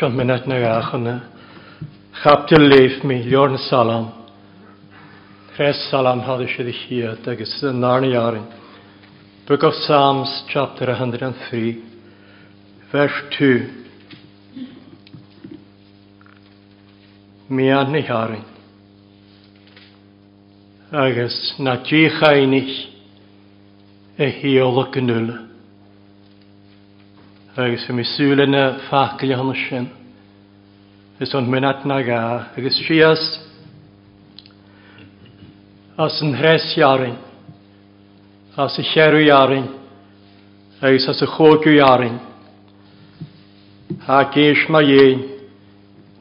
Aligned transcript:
Sian 0.00 0.12
minut 0.16 0.46
na 0.48 0.54
gachana. 0.58 1.20
Chapte 2.24 2.56
leif 2.58 3.04
mi, 3.04 3.22
liorn 3.22 3.58
salam. 3.68 4.06
Chres 5.54 5.76
salam 5.90 6.20
hadde 6.24 6.46
seg 6.56 6.68
i 6.68 6.72
hiet, 6.72 7.26
agus 7.28 7.52
den 7.60 7.80
narne 7.82 8.08
jaren. 8.10 8.46
Book 9.46 9.62
of 9.62 9.74
Psalms, 9.82 10.32
chapter 10.48 10.88
103, 10.90 11.84
vers 12.94 13.18
2. 13.38 13.66
Mi 17.50 17.64
adni 17.76 18.00
jaren. 18.06 18.44
Agus 21.04 21.36
na 21.58 21.76
tjicha 21.84 22.32
nich 22.48 22.72
e 24.18 24.32
hiolok 24.40 24.96
nulle 25.04 25.49
agus 27.58 27.82
fi 27.86 27.92
mi 27.96 28.04
sŵlen 28.06 28.54
y 28.54 28.60
ffacil 28.86 29.32
hwnnw 29.34 29.56
sy'n. 29.58 29.86
Fes 31.18 31.32
ond 31.36 31.50
mynd 31.50 31.66
at 31.66 31.82
nag 31.88 32.08
a, 32.14 32.20
agus 32.58 32.76
si 32.86 33.00
as, 33.02 33.24
as 36.00 36.20
yn 36.24 36.36
hres 36.38 36.68
iarin, 36.78 37.16
as 38.56 38.78
y 38.80 38.86
llerw 38.92 39.22
iarin, 39.24 39.66
agus 40.78 41.08
as 41.10 41.22
y 41.26 41.30
chogw 41.34 41.74
iarin. 41.74 42.20
Ha 44.06 44.20
geis 44.34 44.62
ma 44.70 44.80
ein, 44.86 45.24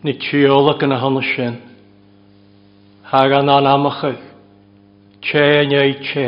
ni 0.03 0.15
tiolog 0.23 0.81
yn 0.87 0.95
y 0.95 0.97
hwnnw 1.03 1.21
sy'n. 1.33 1.55
Ha 3.11 3.21
gan 3.31 3.49
an 3.53 3.69
amachag, 3.69 4.17
che 5.21 5.47
neu 5.67 5.93
che, 6.09 6.27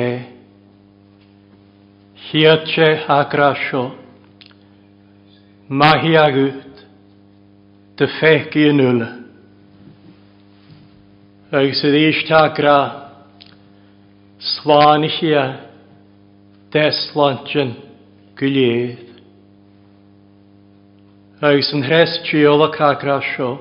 hiat 2.31 2.65
che 2.67 2.89
ha 3.07 3.23
grasio, 3.31 3.97
mahi 5.71 6.11
ag 6.19 6.35
ut, 6.37 6.79
dy 7.95 8.07
ffec 8.17 8.55
i 8.59 8.65
yn 8.67 8.81
yle. 8.83 9.05
Ag 11.55 11.69
sydd 11.79 11.95
eich 11.95 12.19
ta 12.27 12.41
gra, 12.57 12.77
slán 14.57 15.07
i 15.07 15.13
chi 15.15 15.29
a, 15.39 15.45
deslantion 16.75 17.71
gyliedd. 18.39 18.99
Ag 21.41 21.63
sy'n 21.67 21.87
hres 21.87 22.19
tiol 22.27 22.67
ac 22.67 22.75
agra 22.91 23.15
sio, 23.31 23.53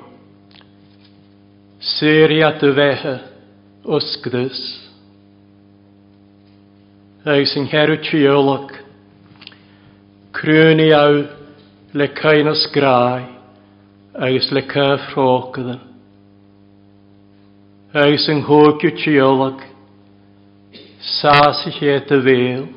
syria 1.94 2.50
dy 2.60 2.74
fehe 2.76 3.14
ysgdys. 3.98 4.58
Ag 7.38 7.46
sy'n 7.54 7.70
herw 7.72 8.02
tiol 8.04 8.50
ac, 8.58 8.76
crwni 10.36 10.90
awd, 10.98 11.28
le 11.92 12.06
cainas 12.14 12.70
grái 12.72 13.22
agus 14.14 14.50
le 14.52 14.62
cyffrócadan. 14.62 15.80
Agus 17.92 18.28
yng 18.30 18.44
nghwgiw 18.44 18.92
tiolag, 19.02 19.64
sas 21.02 21.64
i 21.66 21.72
chi 21.74 21.88
et 21.90 22.12
y 22.14 22.20
fel, 22.22 22.68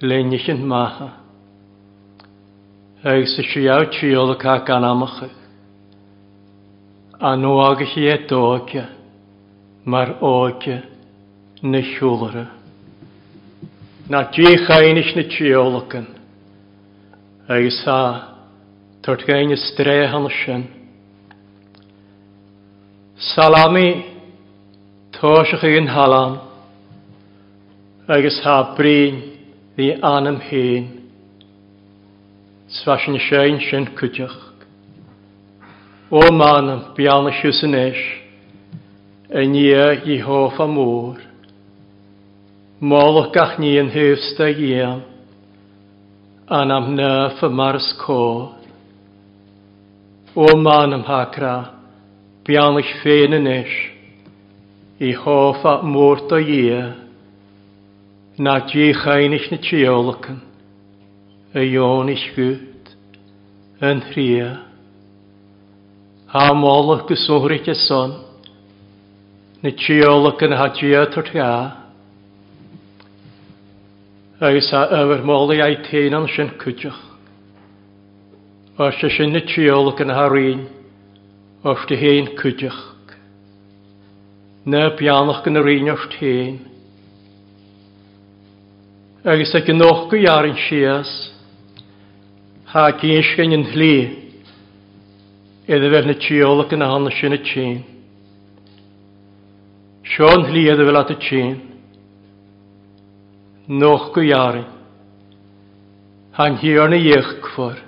lennych 0.00 0.48
yn 0.48 0.64
maha. 0.70 1.10
Agus 3.04 3.36
y 3.42 3.46
siaw 3.50 3.90
tiolag 3.92 4.46
ac 4.54 4.72
anamach. 4.72 5.20
A 7.20 7.34
nhw 7.36 7.54
ag 7.66 7.84
chi 7.92 8.08
et 8.08 8.32
ogia, 8.32 8.86
mae'r 9.84 10.16
ogia 10.24 10.78
na 11.62 11.84
siwlara. 11.92 12.46
Na 14.08 14.24
di 14.32 14.48
chainis 14.64 15.12
na 15.16 15.28
tiolagan, 15.32 16.13
agus 17.46 17.76
sa 17.84 18.32
tuairt 19.04 19.24
gain 19.26 19.50
is 19.52 19.60
stréhan 19.72 20.26
sin. 20.44 20.62
Salami 23.18 23.90
tóiseach 25.12 25.64
on 25.82 25.86
halan 25.92 26.32
agus 28.08 28.40
há 28.44 28.74
brín 28.76 29.20
hí 29.76 29.90
anam 30.02 30.40
héin 30.48 30.88
sfa 32.78 32.96
sin 33.04 33.20
sein 33.28 33.60
sin 33.68 33.86
cuideach. 33.98 34.38
Ó 36.10 36.20
mánam 36.32 36.80
beanna 36.96 37.30
siú 37.30 37.52
san 37.52 37.74
a 39.32 39.40
ní 39.44 39.68
i 40.06 40.16
hófa 40.22 40.64
mór. 40.66 41.18
Mólach 42.80 43.32
gach 43.32 43.58
ní 43.58 43.78
an 43.80 43.90
hufsta 43.90 44.46
dhéan 44.56 45.00
an 46.48 46.70
am 46.70 46.94
nerf 46.94 47.40
y 47.42 47.48
mars 47.48 47.86
có. 48.02 48.52
O 50.36 50.56
man 50.60 50.92
am 50.92 51.02
hagra, 51.06 51.72
bian 52.44 52.76
eich 52.76 52.90
ffein 53.00 53.32
yn 53.32 53.48
eich, 53.48 53.76
i 55.00 55.12
hoff 55.16 55.64
at 55.64 55.86
mwrt 55.88 56.34
o 56.36 56.40
ie, 56.42 56.80
na 58.36 58.58
dîch 58.68 59.06
ein 59.08 59.32
eich 59.32 59.46
na 59.52 59.56
tiolacyn, 59.62 60.40
y 61.56 61.64
ion 61.78 62.10
eich 62.12 62.26
gwyd, 62.34 62.92
yn 63.86 64.02
rhia. 64.10 64.50
Ha 66.34 66.50
molach 66.58 67.06
gyswrich 67.08 67.70
y 67.72 67.78
son, 67.86 68.18
na 69.64 69.72
tiolacyn 69.80 70.58
ha 70.60 70.68
dîa 70.76 71.06
tortia, 71.14 71.52
agus 74.42 74.72
a 74.74 74.82
yfyr 74.90 75.22
moli 75.30 75.60
a'i 75.62 75.76
tein 75.86 76.14
an 76.16 76.24
sy'n 76.28 76.48
cwydioch. 76.60 76.96
Os 78.82 78.98
ys 79.06 79.20
yn 79.22 79.38
y 79.38 79.44
tiol 79.46 79.92
gan 79.98 80.10
harin, 80.10 80.64
os 81.62 81.84
dy 81.86 81.96
hen 82.00 82.32
cwydioch. 82.40 82.80
Na 84.66 84.88
bianach 84.98 85.44
gan 85.44 85.60
yr 85.60 85.68
un 85.70 85.92
os 85.92 86.06
tein. 86.16 86.56
Agus 89.24 89.54
a 89.56 89.62
gynnoch 89.64 90.08
gwy 90.10 90.24
ar 90.28 90.48
yn 90.50 90.58
sias, 90.66 91.12
ha 92.72 92.88
gys 93.00 93.30
gan 93.38 93.54
yn 93.54 93.68
hli, 93.70 93.94
edrych 95.70 95.94
fel 95.94 96.10
y 96.10 96.18
tiol 96.26 96.64
gan 96.68 96.82
a 96.84 96.90
hon 96.90 97.06
sy'n 97.20 97.38
y 97.38 97.42
tîn. 97.52 97.78
Sion 100.10 100.42
hli 100.50 100.66
edrych 100.74 100.90
fel 100.90 101.00
at 101.04 101.14
y 101.14 101.18
tîn 101.22 101.54
noch 103.66 104.12
go 104.14 104.20
jari. 104.20 104.64
Han 106.34 106.56
hiarna 106.58 106.96
iechkfor, 106.96 107.78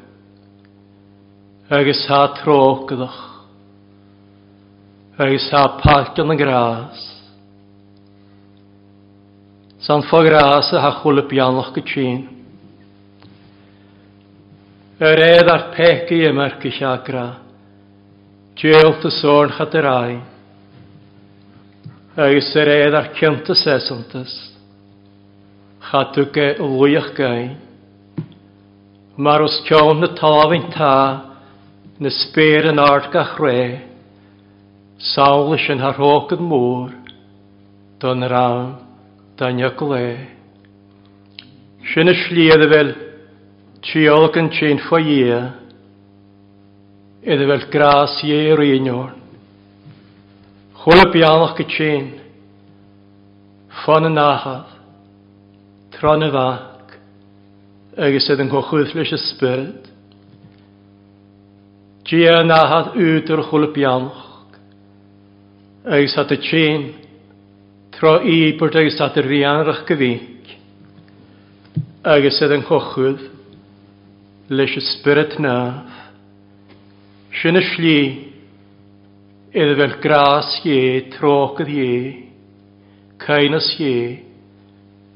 agus 1.68 2.04
ha 2.06 2.30
trókadach, 2.36 3.18
agus 5.18 5.50
ha 5.50 5.76
palkan 5.82 6.30
a 6.30 6.34
gras. 6.34 7.02
San 9.80 10.02
fá 10.02 10.22
gras 10.22 10.70
a 10.72 10.78
ha 10.80 11.02
y 11.12 11.34
janlach 11.36 11.74
go 11.74 11.80
tjín. 11.82 12.26
Yr 14.98 15.20
edd 15.20 15.48
ar 15.50 15.70
pegi 15.74 16.22
ymergu 16.28 16.70
siagra, 16.72 17.42
Djelt 18.56 19.04
y 19.04 19.10
sôn 19.20 19.50
chaderau, 19.52 20.16
Agus 22.16 22.54
yr 22.56 22.68
edd 22.72 22.94
ar 22.96 23.10
cynt 23.18 23.50
y 23.50 23.54
sesantas, 23.60 24.32
chatuke 25.90 26.56
luiach 26.58 27.14
gai. 27.16 27.56
Mar 29.16 29.42
os 29.42 29.54
tion 29.66 30.00
na 30.00 30.08
talafyn 30.18 30.64
ta, 30.76 30.92
na 32.02 32.10
spyr 32.20 32.68
yn 32.72 32.78
ard 32.86 33.06
gach 33.14 33.38
re, 33.44 33.58
sawl 35.12 35.54
ys 35.56 35.68
yn 35.72 35.80
harhog 35.84 36.34
yn 36.36 36.42
môr, 36.50 36.90
don 38.02 38.26
rawn, 38.34 38.74
dan 39.40 39.62
y 39.62 39.70
gle. 39.78 40.04
Sy'n 41.86 42.10
y 42.10 42.14
fel, 42.26 42.90
tiolg 43.86 44.36
yn 44.42 44.50
tîn 44.52 44.82
ffoia, 44.82 45.40
iddo 47.32 47.48
fel 47.52 47.68
gras 47.72 48.18
i 48.26 48.34
eir 48.36 48.62
einor. 48.68 49.14
Chwyl 50.82 51.04
y 51.06 51.10
bianach 51.14 51.54
gytîn, 51.60 52.10
ffon 53.80 54.10
yn 54.10 54.18
ahad, 54.22 54.75
tron 55.96 56.22
y 56.26 56.28
fac, 56.28 56.96
agus 58.04 58.26
sydd 58.28 58.42
yn 58.44 58.50
gochwydd 58.52 58.90
leis 58.98 59.12
ysbryd. 59.16 59.86
Ti 62.06 62.20
yn 62.30 62.52
ahad 62.54 62.92
ŵdr 63.00 63.42
chwlb 63.48 63.78
iawnch, 63.80 64.18
agus 65.96 66.14
at 66.20 66.34
y 66.36 66.38
tîn, 66.44 66.84
tro 67.96 68.16
i 68.28 68.52
bod 68.60 68.76
agus 68.82 69.00
at 69.06 69.16
y 69.16 69.24
rian 69.24 69.62
rach 69.68 69.84
gyfig, 69.88 70.52
agus 72.16 72.36
sydd 72.42 72.54
yn 72.58 72.66
gochwydd 72.68 73.24
leis 74.54 74.76
ysbryd 74.82 75.38
naf. 75.46 75.94
Sy'n 77.40 77.56
y 77.60 77.64
sli, 77.72 77.98
iddo 79.56 79.74
fel 79.80 79.96
gras 80.04 80.54
ie, 80.64 81.02
troch 81.16 81.56
ydd 81.64 81.72
ie, 81.72 81.98
cain 83.20 83.56
ys 83.58 83.72
ie, 83.84 83.98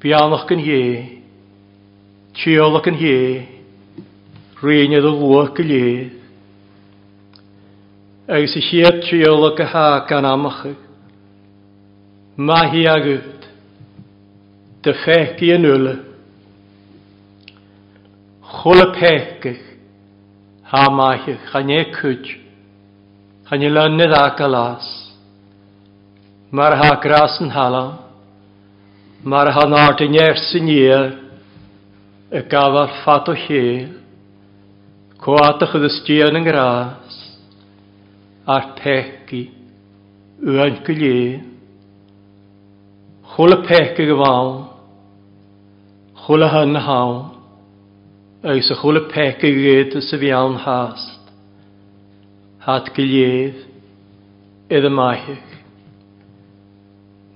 Bianach 0.01 0.49
yn 0.57 0.63
ie, 0.65 0.85
Tiolach 2.41 2.87
yn 2.89 2.97
ie, 3.05 3.17
Rheinedd 4.57 5.05
o 5.05 5.11
lwach 5.13 5.61
y 5.61 5.67
ie, 5.77 5.89
Agus 8.31 8.55
i 8.57 8.63
chiad 8.63 9.03
tiolach 9.05 9.61
y 9.61 9.67
ha 9.73 9.83
gan 10.09 10.25
amach 10.31 10.63
Mae 12.41 12.71
hi 12.73 12.85
agwyd, 12.89 13.45
Dy 14.87 14.95
chech 15.05 15.43
i 15.45 15.53
yn 15.59 15.69
yle, 15.69 15.97
Chwl 18.57 18.81
y 18.89 18.91
pechgych, 18.97 19.63
Ha 20.73 20.85
mae 20.97 21.21
hi, 21.27 21.37
Chanie 21.53 21.83
cwyd, 21.93 22.25
Chanie 23.51 23.69
lynnydd 23.77 24.17
ac 24.23 24.41
alas, 24.49 24.89
Mae'r 26.57 26.79
ha 26.87 26.95
gras 27.05 27.37
yn 27.45 27.53
halam, 27.55 27.99
Mae'r 29.29 29.51
han 29.53 29.75
art 29.77 30.01
yn 30.01 30.15
er 30.17 30.33
sy'n 30.41 30.69
y 30.73 32.43
gafodd 32.49 32.91
ffat 33.03 33.27
o 33.29 33.35
chi, 33.37 33.61
coatach 35.21 35.75
ydy 35.77 35.91
stian 35.93 36.39
yn 36.41 36.47
Ngras 36.47 37.19
a'r 38.55 38.71
pegi, 38.79 39.43
ywan 40.41 40.81
gyli, 40.87 41.21
chwl 43.35 43.59
y 43.59 43.61
pegi 43.69 44.09
gyfawn 44.09 44.55
chwl 46.25 46.47
y 46.49 46.51
hyn 46.57 46.81
hawn 46.89 47.21
oes 48.55 48.73
y 48.73 48.81
chwl 48.81 49.03
y 49.03 49.07
pegi 49.13 49.53
gyd 49.67 49.99
y 50.01 50.07
sydd 50.09 50.25
iawn 50.33 50.57
hast, 50.65 51.29
hat 52.65 52.89
gyliedd, 52.97 53.67
iddo 54.73 54.97
maich 54.97 55.29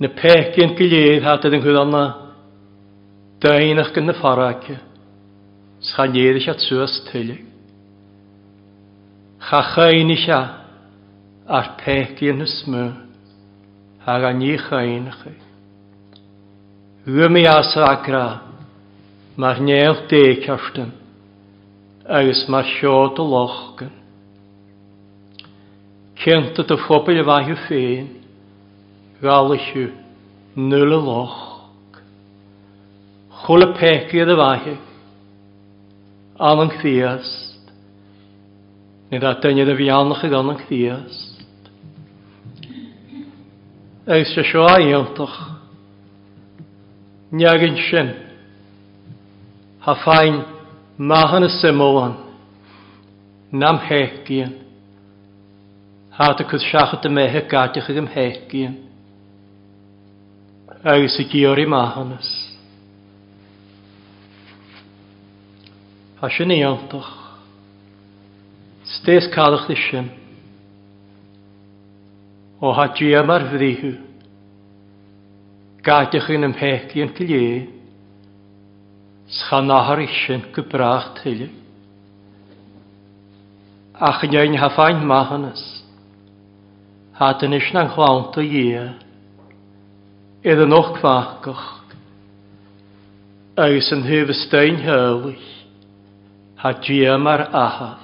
na 0.03 0.09
pecyn 0.11 0.75
gilydd 0.77 1.23
hadad 1.23 1.55
yn 1.55 1.63
hwyddanna, 1.63 2.05
dainach 3.45 3.93
gan 3.95 4.09
na 4.09 4.15
ffaracau, 4.19 4.79
schaniedd 5.91 6.41
eich 6.41 6.49
at 6.51 6.65
sŵas 6.67 6.97
tylig. 7.11 7.45
Chachain 9.45 10.11
eich 10.15 10.27
a, 10.35 10.41
ar 11.59 11.75
pecyn 11.83 12.43
hysmw, 12.43 12.89
hag 14.07 14.27
a 14.31 14.33
ni 14.35 14.57
chain 14.67 15.07
chi. 15.21 15.35
Ym 17.15 17.37
i 17.39 17.45
asa 17.53 17.85
agra, 17.93 18.25
mae'r 19.39 19.61
neil 19.67 19.99
deg 20.11 20.47
arstyn, 20.57 20.91
agus 22.19 22.43
mae'r 22.51 22.73
siod 22.79 23.21
o 23.23 23.29
loch 23.31 23.61
gyn. 23.79 23.95
Cynt 26.25 26.57
o 26.59 26.65
dy 26.67 26.77
phobl 26.81 27.21
y 27.21 27.23
fahiw 27.27 27.55
ffein, 27.67 28.11
galisiú 29.25 29.89
y 30.57 30.85
loch. 30.93 31.37
Chwla 33.45 33.69
peci 33.77 34.21
ydw 34.23 34.29
ddyfahi, 34.39 34.73
an 36.49 36.61
yng 36.63 36.71
chdiast, 36.79 37.73
nid 39.13 39.25
a 39.29 39.35
dyniad 39.45 39.69
y 39.69 39.75
fianach 39.79 40.23
ag 40.25 40.37
an 40.39 40.53
yng 40.55 40.63
chdiast. 40.63 41.43
Eis 44.17 44.33
se 44.37 44.45
sio 44.49 44.65
a 44.69 44.79
iantach, 44.85 45.35
niag 47.37 47.65
yn 47.69 47.77
sin, 47.89 48.15
ha 49.85 49.97
ffain 50.03 50.41
mahan 51.11 51.45
y 51.49 51.53
symwan, 51.59 52.17
nam 53.53 53.81
hegian, 53.89 54.57
ha 56.17 56.33
dy 56.37 56.49
cwth 56.49 56.65
siachat 56.65 57.05
y 57.05 57.13
mehe 57.13 57.45
gadych 57.53 57.93
ag 57.93 58.01
ymhegian 58.07 58.84
agus 60.87 61.19
y 61.19 61.25
giori 61.25 61.65
mahannes. 61.65 62.31
A 66.25 66.29
sy'n 66.33 66.53
ei 66.53 66.61
antach, 66.69 67.09
stes 68.97 69.27
cadach 69.33 69.65
di 69.69 69.77
sy'n, 69.81 70.09
o 72.65 72.73
hadji 72.77 73.09
am 73.17 73.33
ar 73.35 73.45
fyddihu, 73.51 73.91
gadach 75.87 76.29
yn 76.37 76.45
ymhegli 76.51 77.05
yn 77.05 77.15
glie, 77.17 77.47
s'chan 79.39 79.73
ahar 79.77 80.01
isyn 80.05 80.45
gybrach 80.57 81.11
tylu. 81.23 81.49
Ach 84.01 84.21
yn 84.29 84.37
ein 84.43 84.59
hafain 84.65 85.01
mahannes, 85.09 85.65
hadyn 87.21 87.57
isyn 87.61 87.81
ang 87.83 87.93
chlawnt 87.97 88.37
o 88.41 88.45
ie, 88.45 88.85
iad 90.45 90.61
an 90.61 90.73
ochhlaachgacht, 90.77 91.93
agus 93.57 93.87
an 93.95 94.03
hyfystein 94.05 94.77
hylich, 94.85 95.45
ha 96.61 96.73
diam 96.85 97.25
ar 97.31 97.47
ahaf, 97.49 98.03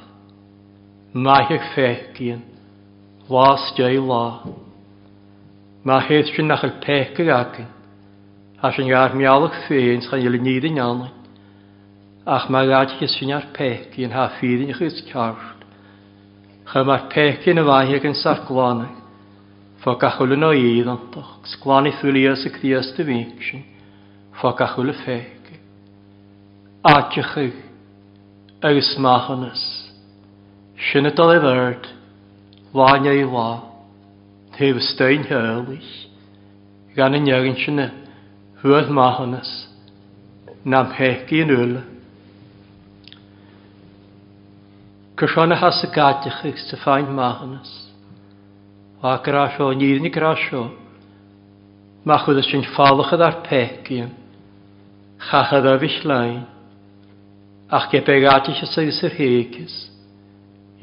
maithach 1.13 1.67
fechgian, 1.75 2.41
las 3.29 3.67
jai 3.77 3.99
la. 4.01 4.23
Ma 5.85 5.97
heth 6.07 6.29
sy'n 6.35 6.45
nach 6.49 6.61
yr 6.67 6.75
pechgar 6.85 7.29
agin, 7.39 7.69
a 8.61 8.69
sy'n 8.77 8.89
gair 8.93 9.15
mialach 9.17 9.55
ffein 9.67 10.01
sy'n 10.07 10.25
yli 10.31 10.37
nid 10.47 10.67
yn 10.71 10.77
anain, 10.81 11.15
ach 12.29 12.47
ma 12.53 12.61
gad 12.69 12.93
chi 12.99 13.09
sy'n 13.17 13.33
ar 13.37 13.47
pechgian 13.57 14.13
ha 14.17 14.27
ffydd 14.39 14.65
yn 14.67 14.73
ych 14.75 14.81
ys 14.89 14.97
cawrt, 15.11 15.65
cha 16.73 16.85
ma'r 16.89 17.05
pechgian 17.15 17.61
y 17.61 17.65
faithach 17.69 18.09
yn 18.13 18.19
sarglanach, 18.25 19.00
Fá 19.81 19.95
cahul 19.97 20.37
na 20.37 20.53
íantach, 20.53 21.41
sláánni 21.49 21.91
thuúlíos 22.01 22.45
a 22.45 22.51
chríasta 22.53 23.01
víic 23.03 23.41
sin, 23.47 23.63
fá 24.37 24.53
cahul 24.53 24.91
a 24.91 24.93
féige. 24.93 25.55
Átechu 26.85 27.47
agus 28.61 28.91
máchanas, 29.01 29.61
sinna 30.91 31.11
tal 31.17 31.33
bhirt, 31.47 31.89
láine 32.77 33.15
i 33.15 33.25
lá, 33.25 33.49
Theh 34.59 34.77
stein 34.85 35.25
helis, 35.31 35.89
gan 36.95 37.15
in 37.17 37.25
jegin 37.33 37.57
sinna 37.65 37.89
thuad 38.61 38.91
máchanas, 38.99 39.49
nam 40.65 40.93
heci 40.99 41.41
an 41.47 41.51
ula. 41.61 41.83
Cosna 45.17 45.57
has 45.65 45.81
a 45.85 45.87
gaiteach 45.97 46.69
sa 46.69 46.77
fáin 46.85 47.09
máchanas 47.17 47.89
a 49.01 49.19
grasio, 49.25 49.73
níni 49.73 50.11
grasio. 50.13 50.69
Machwyd 52.05 52.41
ys 52.43 52.49
yn 52.57 52.65
ffalchyd 52.75 53.23
ar 53.25 53.39
pegin, 53.47 54.11
chachad 55.25 55.65
a 55.69 55.75
fyllain, 55.81 56.41
ach 57.69 57.87
ge 57.93 58.01
begatich 58.05 58.61
ys 58.65 58.73
ys 58.81 59.01
yr 59.09 59.15
hegis, 59.17 59.75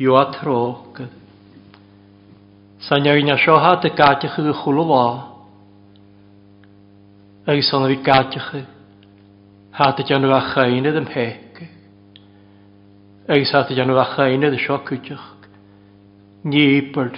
yw 0.01 0.17
a 0.17 0.23
trogyd. 0.33 1.13
Sa'n 2.87 3.09
iawn 3.09 3.33
a 3.33 3.37
sio 3.41 3.57
ha 3.61 3.75
dy 3.81 3.89
gatich 3.97 4.37
yw 4.37 4.53
chwlw 4.61 4.85
la, 4.93 5.05
ag 7.49 7.61
son 7.65 7.85
fi 7.89 7.97
gatich 8.05 8.49
yw, 8.61 8.65
ha 9.77 9.91
dy 9.97 10.05
janw 10.09 10.33
a 10.37 10.41
chainydd 10.53 10.99
ym 11.01 11.09
ag 13.27 13.45
sa 13.49 13.65
dy 13.67 13.77
janw 13.77 13.97
a 14.01 14.05
sio 14.15 14.81
cwydych, 14.89 15.33
Nýbörd 16.47 17.17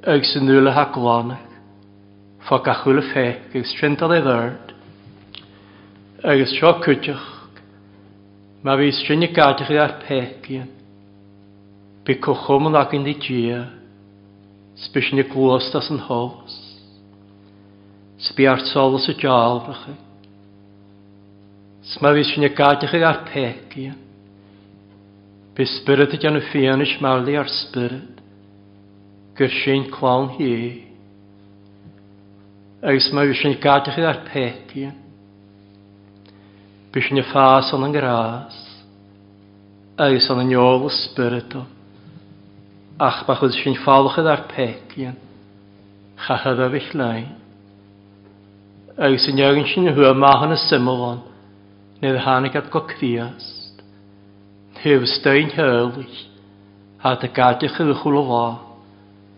ag 0.00 0.24
sy'n 0.24 0.46
nŵl 0.48 0.70
y 0.70 0.72
haglonach, 0.72 1.42
ffa 2.48 2.56
gachwyl 2.64 3.02
y 3.02 3.02
ffeg 3.10 3.56
ag 3.58 3.66
strindol 3.68 4.14
ei 4.16 4.22
ddyrd, 4.24 4.70
ag 6.24 6.30
agus 6.34 6.54
seo 6.56 6.70
cwydioch, 6.80 7.26
mae 8.64 8.78
fi 8.80 8.86
stryn 8.96 9.26
i 9.26 9.28
gadych 9.36 9.72
ar 9.82 9.92
pegion, 10.06 10.70
bu 12.04 12.16
cwchwm 12.26 12.70
yn 12.70 12.78
agen 12.80 13.04
di 13.04 13.12
gia, 13.20 13.60
sbys 14.86 15.10
ni 15.12 15.26
glwys 15.28 15.68
as 15.76 15.90
yn 15.92 16.00
hos, 16.08 16.54
sbys 18.30 18.48
ar 18.54 18.64
tol 18.70 18.96
os 18.96 19.08
y 19.12 19.16
jalbrach, 19.20 19.82
sma 21.92 22.14
fi 22.16 22.24
stryn 22.30 22.48
i 22.48 22.50
gadych 22.56 22.96
ar 23.04 23.20
peg 23.28 23.76
bu 25.56 25.66
spyryd 25.76 26.16
ydy 26.16 26.30
yn 26.32 26.40
y 26.40 26.42
ffian 26.48 26.80
ysmali 26.88 27.34
ar 27.40 27.50
spyryd, 27.52 28.19
gur 29.40 29.48
sin 29.56 29.86
chlán 29.90 30.26
hi. 30.36 30.52
Agus 32.82 33.06
mae 33.16 33.30
fi 33.30 33.36
sin 33.40 33.54
gadach 33.62 33.96
i'r 33.96 34.18
peti. 34.26 34.84
Bys 36.92 37.08
ni 37.14 37.22
ffas 37.24 37.70
o'n 37.72 37.86
yn 37.88 37.94
gras. 37.94 38.58
Agus 40.04 40.28
o'n 40.32 40.42
yn 40.44 40.52
iol 40.52 40.84
y 40.90 41.42
Ach 43.00 43.22
bach 43.24 43.40
oedd 43.40 43.56
sin 43.56 43.78
ffalwch 43.80 44.18
i'r 44.20 44.42
peti. 44.52 45.08
Chachad 46.26 46.60
o 46.60 46.68
fi 46.76 46.82
llai. 46.92 47.24
Agus 49.00 49.24
yn 49.32 49.40
iawn 49.40 49.64
sin 49.72 49.88
hwyl 49.96 50.18
mahan 50.20 50.52
y 50.52 50.60
symlon. 50.68 51.22
Nid 52.04 52.20
hanig 52.28 52.56
at 52.60 52.68
go 52.72 52.84
criast. 52.90 53.80
Hyf 54.84 55.08
stein 55.16 55.48
hylich. 55.56 56.26
Had 57.00 57.24
y 57.24 57.32
gadach 57.40 57.80
i'r 57.80 57.96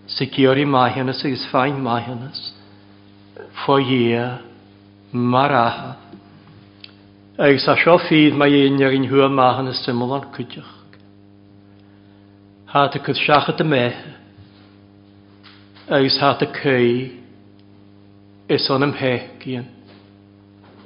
sa 0.06 0.24
georí 0.24 0.64
maihannas 0.66 1.24
agus 1.24 1.44
fáin 1.50 1.78
maihannas 1.78 2.38
fá 3.64 3.74
dhé 3.78 4.40
mar 5.12 5.52
atha. 5.52 5.96
Agus 7.38 7.68
a 7.68 7.76
seo 7.76 7.98
fíd 7.98 8.34
mae 8.34 8.50
dhéonar 8.50 8.96
on 8.98 9.08
thua 9.08 9.28
maihannas 9.28 9.82
syml 9.84 10.14
an 10.16 10.26
cuideach. 10.34 10.74
Há 12.66 12.84
a 12.84 12.88
chud 12.98 13.16
seacha 13.20 13.54
a 13.58 13.64
méthe 13.64 14.14
agus 15.88 16.18
há 16.20 16.30
a 16.34 16.46
cé 16.46 17.12
is 18.48 18.68
an 18.70 18.82
am 18.82 18.92
hecíon 18.92 19.66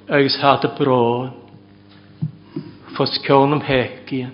agus 0.09 0.37
há 0.43 0.53
a 0.63 0.69
brán 0.77 1.33
fos 2.97 3.17
cean 3.25 3.53
am 3.57 3.61
hecíon 3.61 4.31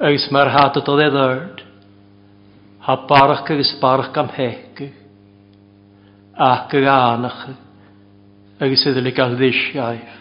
agus 0.00 0.30
mar 0.32 0.46
há 0.48 0.70
a 0.70 0.80
dod 0.80 1.00
e 1.00 1.61
ha 2.82 2.96
barach 3.08 3.48
agus 3.50 3.72
barach 3.80 4.12
gam 4.12 4.28
hegy, 4.28 4.90
ac 6.34 6.72
ag 6.76 6.86
anach, 6.90 7.42
agus 8.58 8.82
iddyn 8.90 9.06
yn 9.10 9.14
gael 9.14 9.36
ddisiaif. 9.38 10.16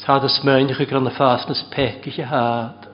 Tad 0.00 0.24
ys 0.24 0.38
mynch 0.48 0.72
chi 0.78 0.86
gran 0.88 1.10
y 1.10 1.12
ffas 1.12 1.44
nes 1.50 1.60
pegi 1.74 2.14
i 2.22 2.28
had, 2.30 2.88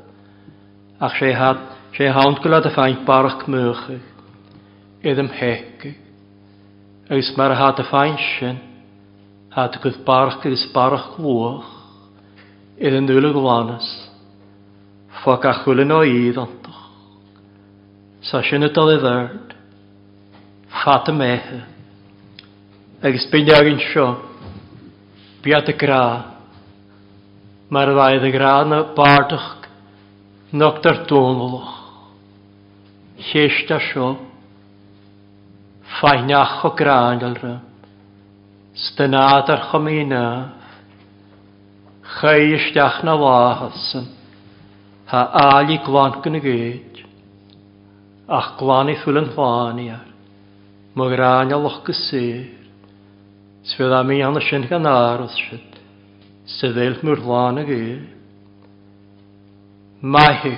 ac 0.98 1.20
se 1.22 1.30
had, 1.38 1.60
se 1.94 2.10
hawnd 2.18 2.42
gwlad 2.42 2.66
y 2.66 2.74
ffaint 2.74 3.04
barach 3.06 3.46
mwych, 3.46 3.84
mych, 3.94 5.06
iddym 5.06 5.30
hegu, 5.38 5.94
agus 7.06 7.30
mae'r 7.38 7.54
had 7.62 7.78
y 7.78 7.86
ffaint 7.92 8.26
sy'n, 8.32 8.58
had 9.54 9.78
y 9.78 9.84
gwyth 9.86 10.02
barach 10.08 10.42
agus 10.42 10.66
barach 10.74 11.12
glwch, 11.14 11.70
iddyn 12.82 13.06
nŵl 13.06 13.30
y 13.30 13.34
gwanas, 13.38 13.86
ffoc 15.22 15.46
a 15.48 15.54
chwilyn 15.62 15.94
o 15.94 16.02
idd 16.10 16.42
sa 18.26 18.42
sin 18.42 18.64
y 18.66 18.68
dal 18.74 18.88
i 18.90 18.94
ddyrd, 18.98 19.52
ffat 20.80 21.10
y 21.12 21.12
mecha, 21.14 21.58
agos 23.06 23.26
bindi 23.30 23.52
agyn 23.54 23.78
sio, 23.84 24.06
biad 25.44 25.70
y 25.70 25.74
gra, 25.78 25.98
mae'r 27.72 27.92
ddaid 27.94 28.26
y 28.26 28.32
gra 28.34 28.54
na 28.66 28.80
bardach 28.98 29.68
nogdar 30.58 31.04
dônolwch, 31.06 31.70
lleist 33.28 33.70
a 33.70 33.78
sio, 33.92 34.08
ffainnach 36.00 36.66
o 36.66 36.74
graen 36.82 37.22
al 37.30 37.38
rym, 37.44 37.60
stynad 38.88 39.54
ar 39.54 39.68
chomina, 39.70 40.24
chai 42.16 42.40
ysdiach 42.58 43.04
na 43.06 43.14
wahasyn, 43.22 44.10
ha 45.14 45.28
ali 45.46 45.78
glant 45.86 46.18
gyn 46.26 46.42
y 46.42 46.46
ach 48.28 48.58
glani 48.58 48.94
gláni 48.94 49.06
yn 49.18 49.24
an 49.24 49.94
ar. 49.94 50.06
Mwg 50.98 51.12
ráin 51.18 51.52
a 51.52 51.56
loch 51.60 51.82
gysir, 51.86 52.48
sfydd 53.70 53.92
am 53.92 54.10
i 54.10 54.16
anna 54.24 54.40
sy'n 54.42 54.64
gan 54.68 54.86
aros 54.88 55.34
sy'n. 55.38 55.60
sydd 56.46 56.76
eilch 56.78 57.02
mwy'r 57.06 57.20
lán 57.26 57.58
ag 57.62 57.70
eil. 57.70 58.00
Mae 60.02 60.32
hi 60.42 60.52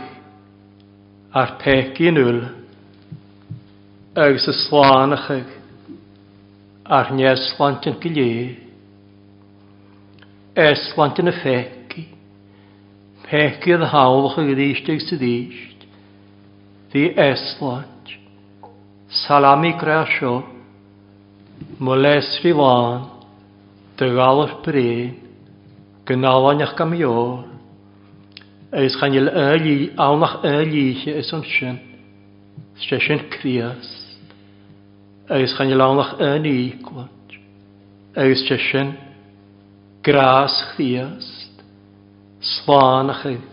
ar 1.32 1.56
pegi 1.60 2.08
yn 2.12 2.22
ŵl, 2.25 2.40
Ygs 4.18 4.48
y 4.48 4.52
slán 4.64 5.12
ach 5.14 5.28
ag, 5.30 5.50
ar 6.90 7.12
nes 7.14 7.44
slant 7.52 7.84
yn 7.87 7.98
gilio. 8.02 8.56
es 10.56 10.88
slant 10.92 11.20
yn 11.22 11.28
y 11.30 11.34
fegi, 11.42 12.08
pegi 13.28 13.76
ydd 13.76 13.87
hawlwch 13.92 14.40
ag 14.42 14.48
ydystig 14.56 14.98
sydd 15.06 15.22
eich, 15.22 15.67
Fi 16.90 17.12
eslant. 17.21 18.04
Salami 19.26 19.73
grasio. 19.78 20.42
Moles 21.78 22.26
fi 22.42 22.52
lan. 22.52 23.02
Dy 23.99 24.09
galwch 24.16 24.54
brin. 24.64 25.11
Gynalan 26.07 26.62
eich 26.64 26.75
gam 26.78 26.95
ior. 26.97 27.45
Eis 28.73 28.97
chan 29.00 29.14
il 29.16 29.28
yli, 29.54 29.76
awnach 29.97 30.40
yli 30.45 30.83
eich 30.90 31.04
eis 31.11 31.30
o'n 31.33 31.45
sy'n. 31.49 31.76
Sesyn 32.85 33.23
crias. 33.33 33.88
Eis 35.33 35.54
chan 35.57 35.73
il 35.73 35.80
awnach 35.85 36.14
yli 36.21 36.71
gwant. 36.85 37.37
Eis 38.16 38.45
sesyn 38.49 38.95
gras 40.04 40.57
chriast. 40.73 41.61
Slan 42.57 43.12
ach 43.12 43.25
eis. 43.28 43.45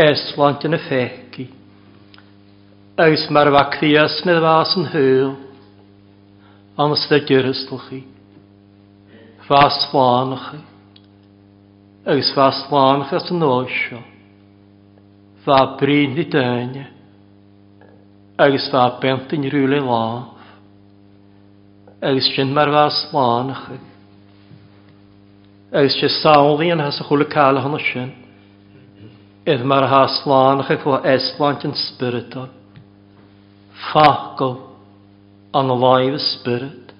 Eslant 0.00 0.68
yn 0.68 0.76
y 0.78 0.82
fegi 0.88 1.48
agus 3.00 3.28
mar 3.30 3.48
bha 3.54 3.62
crías 3.74 4.14
mé 4.26 4.34
bhás 4.44 4.72
an 4.78 4.84
thuúil 4.92 5.30
anas 6.82 7.02
de 7.08 7.18
dúrastalchaí, 7.28 8.00
fásánacha 9.48 10.58
agus 12.12 12.28
fásánacha 12.36 13.16
an 13.30 13.38
nóisio, 13.42 13.98
fá 15.44 15.58
brín 15.78 16.18
i 16.22 16.24
daine 16.34 16.84
agus 18.44 18.66
fá 18.72 18.82
bentain 19.02 19.48
rúla 19.54 19.80
láh, 19.90 20.20
agus 22.08 22.28
sin 22.36 22.52
mar 22.56 22.68
fásánacha 22.76 23.80
agus 25.80 25.94
sé 26.00 26.08
sálaí 26.20 26.68
an 26.74 26.84
has 26.84 27.00
a 27.00 27.04
chula 27.08 27.24
cála 27.34 27.60
hana 27.64 27.80
sin, 27.90 28.10
Edd 29.50 29.62
mae'r 29.64 29.86
haslân 29.88 30.60
ych 30.62 30.68
eich 30.74 30.82
fo 30.84 30.98
eslant 31.10 31.62
yn 31.64 31.72
spiritual. 31.88 32.50
Fachgol 33.88 34.58
on 35.54 35.66
the 35.68 35.74
live 35.74 36.20
spirit. 36.20 36.92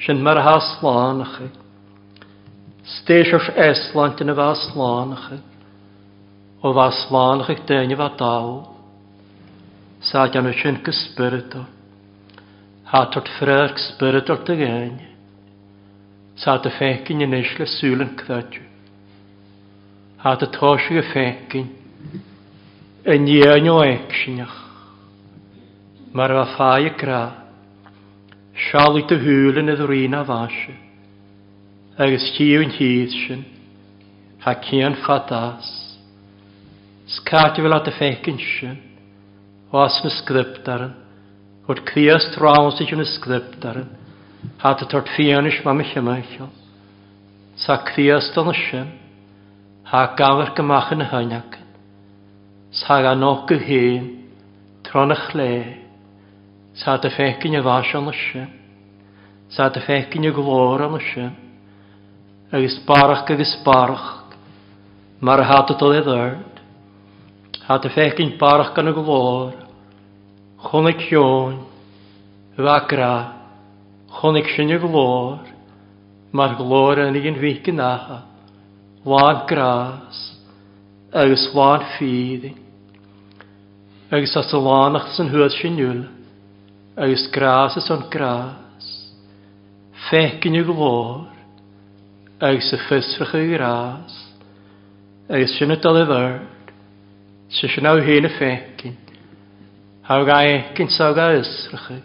Sin 0.00 0.22
mar 0.22 0.36
ha 0.40 0.58
slánacha. 0.60 1.48
Stéisirs 2.84 3.48
eslant 3.58 4.20
in 4.20 4.28
a 4.28 4.34
bheit 4.34 4.58
slánacha. 4.68 5.38
ó 6.62 6.72
bheit 6.72 6.98
slánacha 7.08 7.64
déine 7.66 7.96
bheit 7.96 8.18
dá. 8.18 8.66
Sa 10.02 10.20
an 10.24 10.52
sin 10.62 10.80
go 10.84 10.90
spirito. 10.92 11.66
Há 12.84 13.08
tart 13.10 13.28
fréirg 13.40 13.76
spiritar 13.78 14.40
a 14.46 14.52
ggéine. 14.54 15.06
Sa 16.36 16.52
a 16.60 16.70
fécinn 16.70 17.20
in 17.22 17.32
éis 17.32 17.56
le 17.58 17.64
súlan 17.64 18.14
creju. 18.16 18.62
Há 20.18 20.30
a 20.30 20.36
táise 20.36 20.92
go 20.94 21.02
fécinn. 21.02 21.68
Yn 23.06 23.24
dhéanú 23.24 23.80
éicsineach 23.84 24.65
mar 26.16 26.32
a 26.32 26.44
dy 29.10 29.18
hwyl 29.20 29.58
yn 29.60 29.68
y 29.68 29.74
húlan 29.74 29.74
a 29.74 29.74
rína 29.88 30.20
bhaise, 30.24 30.72
agus 32.00 32.24
tíún 32.38 32.70
hyd 32.72 33.12
sy'n. 33.12 33.42
ha 34.44 34.54
cian 34.64 34.94
ffadas. 34.96 35.60
cían 35.60 35.60
fatás, 35.60 35.68
Skáti 37.18 37.60
bhil 37.60 37.72
a 37.76 37.82
a 37.84 37.92
fécin 37.92 38.38
sin, 38.38 38.78
os 39.72 39.98
na 40.04 40.10
sgriptaran, 40.16 40.94
o'r 41.68 41.82
crías 41.90 42.24
tráns 42.32 42.80
i'n 42.80 43.60
darin. 43.60 43.88
ha 44.62 44.72
dy 44.74 44.86
tord 44.88 45.08
ffian 45.12 45.44
fianis 45.44 45.62
mam 45.66 45.76
mich 45.82 45.92
ymaichol, 45.98 46.48
sa 47.56 47.76
crías 47.84 48.32
don 48.32 48.54
sin, 48.54 48.88
ha 49.90 50.06
gafar 50.16 50.54
gymach 50.56 50.92
yn 50.96 51.04
hynny. 51.12 51.42
sa 52.72 53.02
gan 53.04 53.22
o'ch 53.22 53.46
gyhyn, 53.52 54.04
tron 54.82 55.12
y 55.12 55.16
chleu, 55.28 55.85
Sa 56.76 56.98
dy 57.00 57.08
ffecyn 57.08 57.54
y 57.56 57.60
fasion 57.64 58.10
ysio. 58.10 58.42
Sa 59.54 59.70
dy 59.72 59.80
ffecyn 59.80 60.26
y 60.28 60.32
glor 60.36 60.82
am 60.84 60.98
ysio. 60.98 61.30
Agus 62.52 62.76
barach 62.88 63.24
agus 63.32 63.54
barach. 63.64 64.06
hat 65.22 65.70
het 65.70 65.82
al 65.86 66.36
Hat 67.68 67.82
dy 67.82 67.88
ffecyn 67.94 68.34
barach 68.38 68.74
gan 68.76 68.88
y 68.88 68.92
glor. 68.92 69.54
Chonig 70.68 71.00
ion. 71.12 71.64
Wagra. 72.58 73.12
Chonig 74.20 74.48
sy'n 74.54 74.76
y 74.76 74.78
glor. 74.80 75.38
maar 76.36 76.52
glor 76.58 76.98
yn 77.06 77.16
un 77.16 77.40
fic 77.40 77.70
yn 77.72 77.80
aha. 77.80 78.18
Wan 79.04 79.46
gras. 79.48 80.18
Agus 81.24 81.48
wan 81.54 81.88
ffydding. 81.96 82.58
Agus 84.12 84.36
as 84.36 84.52
y 84.52 85.16
sy'n 85.16 85.32
hwyd 85.32 86.04
agus 86.98 87.26
gras 87.30 87.74
grásas 87.76 87.90
an 87.90 88.08
grás, 88.08 88.88
fecin 90.08 90.54
yw 90.56 90.64
glór, 90.64 91.26
agus 92.40 92.70
y 92.72 92.78
ffysfrach 92.86 93.34
yw 93.36 93.50
gras, 93.52 94.14
agus 95.28 95.52
sy'n 95.58 95.74
y 95.74 95.74
dal 95.84 95.98
y 96.00 96.04
dalifyrd, 96.08 96.70
sy'n 97.52 97.72
sy'n 97.74 97.88
awr 97.90 98.00
hyn 98.06 98.24
y 98.24 98.30
fecin, 98.38 98.94
haw 100.08 100.24
gai 100.28 100.54
ecin 100.54 100.88
saw 100.96 101.10
gai 101.18 101.42
ysrach 101.42 101.90
yw, 101.92 102.00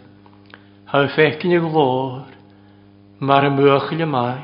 haw 0.92 1.08
fecin 1.16 1.54
yw 1.56 1.70
glór, 1.72 2.26
mar 3.24 3.46
y 3.48 3.52
mwych 3.54 3.86
yw 3.96 4.10
mai, 4.12 4.42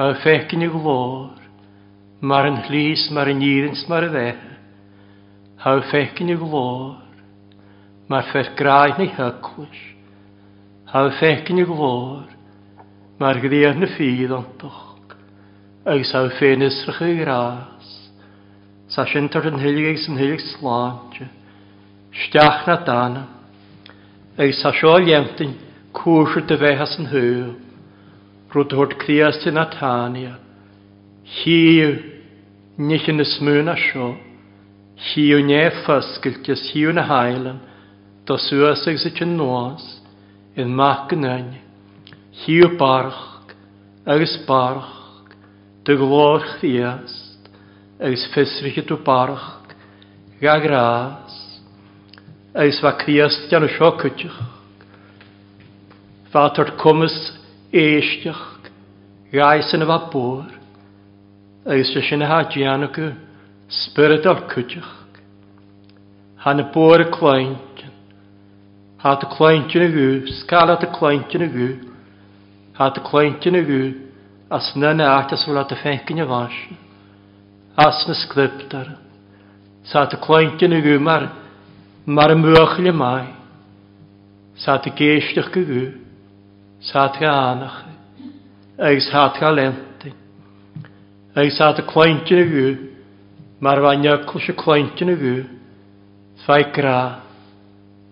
haw 0.00 0.10
fecin 0.24 0.64
yw 0.66 0.74
glór, 0.74 1.38
mar 2.18 2.50
yn 2.50 2.58
hlys, 2.66 3.06
mar 3.14 3.30
yn 3.30 3.46
iddins, 3.46 3.86
mar 3.88 4.08
y 4.08 4.10
fe, 4.10 4.26
haw 5.62 5.78
fecin 5.92 6.34
yw 6.34 6.42
glór, 6.42 6.96
mar 8.10 8.24
fer 8.32 8.42
graig 8.58 8.96
na 9.16 9.28
A 9.28 9.34
Ha 10.90 11.02
ffecyn 11.14 11.60
i 11.60 11.64
glor, 11.68 12.24
mar 13.22 13.38
gyddiad 13.38 13.76
na 13.78 13.86
ffydd 13.86 14.32
ontog, 14.34 15.12
agos 15.86 16.10
ha 16.16 16.24
ffein 16.32 16.64
ysrych 16.66 17.00
i 17.06 17.12
gras, 17.22 17.92
sa 18.90 19.04
siantar 19.06 19.46
yn 19.52 19.60
hylig 19.62 19.88
agos 19.92 20.08
yn 20.10 20.18
hylig 20.18 20.42
slantio, 20.48 21.28
stiach 22.24 22.64
na 22.66 22.76
dana, 22.88 23.22
agos 24.36 24.62
ha 24.66 24.72
sio 24.80 24.96
lientyn 25.06 25.54
cwrsio 25.94 26.42
dy 26.50 26.56
fehas 26.64 26.98
yn 26.98 27.06
hyw, 27.14 27.52
rwyd 28.50 28.74
hwrt 28.74 28.98
crias 29.04 29.38
ti 29.44 29.54
na 29.54 29.68
tania, 29.78 30.34
hiw, 31.38 31.94
nich 32.90 33.06
yn 33.12 33.22
ysmwyn 33.22 33.70
a 33.70 33.78
sio, 33.86 34.16
hiw 35.12 35.38
ne 35.46 35.68
ffysgyl, 35.84 36.40
hiw 36.72 36.90
na 36.98 37.06
hailan, 37.12 37.66
Tá 38.30 38.38
suasig 38.38 38.96
sa 39.02 39.10
te 39.10 39.24
nós 39.26 39.82
in 40.56 40.68
mac 40.70 41.10
an 41.12 41.24
ain, 41.26 41.48
hiú 42.44 42.68
barch 42.78 43.54
agus 44.06 44.36
barch, 44.48 44.92
dy 45.84 45.96
glór 45.98 46.44
chdiast 46.52 47.50
agus 47.98 48.26
ffisriche 48.30 48.84
tú 48.86 49.00
barch, 49.08 49.48
gag 50.38 50.66
rás, 50.70 51.34
agus 52.54 52.78
fa 52.84 52.92
criast 53.02 53.48
gan 53.50 53.66
o 53.66 53.70
siocwtych, 53.76 54.38
fa 56.30 56.44
tor 56.54 56.70
cwmys 56.84 57.16
eistych, 57.82 58.44
gais 59.34 59.74
yn 59.74 59.82
y 59.82 59.88
fa 59.90 59.96
bwr, 60.12 60.46
agus 61.66 61.90
fe 61.96 62.04
sy'n 62.12 62.22
hadian 62.30 62.86
ac 62.86 63.02
y 63.08 63.10
spyrd 63.82 64.30
o'r 64.30 64.46
cwtych. 64.54 64.90
Han 66.40 66.62
y 66.62 66.64
Ha 69.02 69.14
dy 69.16 69.26
cleintin 69.32 69.80
y 69.80 69.86
gw, 69.94 70.02
sgal 70.42 70.68
a 70.68 70.74
dy 70.82 70.88
cleintin 70.92 71.44
y 71.46 71.46
gw. 71.52 71.66
Ha 72.76 72.90
dy 72.92 73.00
cleintin 73.00 73.56
y 73.56 73.60
gw, 73.64 73.78
as 74.52 74.66
na 74.76 74.90
na 74.92 75.06
at 75.20 75.32
as 75.32 75.44
wla 75.48 75.62
dy 75.70 75.78
ffencyn 75.82 76.20
y 76.20 76.26
fas. 76.28 76.56
As 77.86 77.98
na 78.08 78.14
sglyptar. 78.26 78.88
Sa 79.88 80.04
dy 80.04 80.18
cleintin 80.20 80.76
y 80.76 80.82
gw 80.84 80.98
mar, 81.00 81.24
mar 82.18 82.34
y 82.34 82.36
mwychil 82.42 82.90
y 82.90 82.92
mai. 82.92 83.24
Sa 84.66 84.76
dy 84.84 84.92
geisdych 85.00 85.48
gw, 85.56 85.80
sa 86.90 87.06
dy 87.16 87.24
anach. 87.30 87.78
Eis 88.90 89.08
ha 89.14 89.24
dy 89.32 89.48
lentyn. 89.60 90.14
Eis 91.40 91.56
ha 91.64 91.72
dy 91.72 91.88
cleintin 91.94 92.44
y 92.44 92.46
gw, 92.52 92.66
mar 93.64 93.80
fa 93.80 93.96
nyacl 94.04 94.44
sy 94.44 94.52
cleintin 94.66 95.16
y 95.16 95.18
gw. 95.24 95.34
Fai 96.44 96.60
graf. 96.76 97.29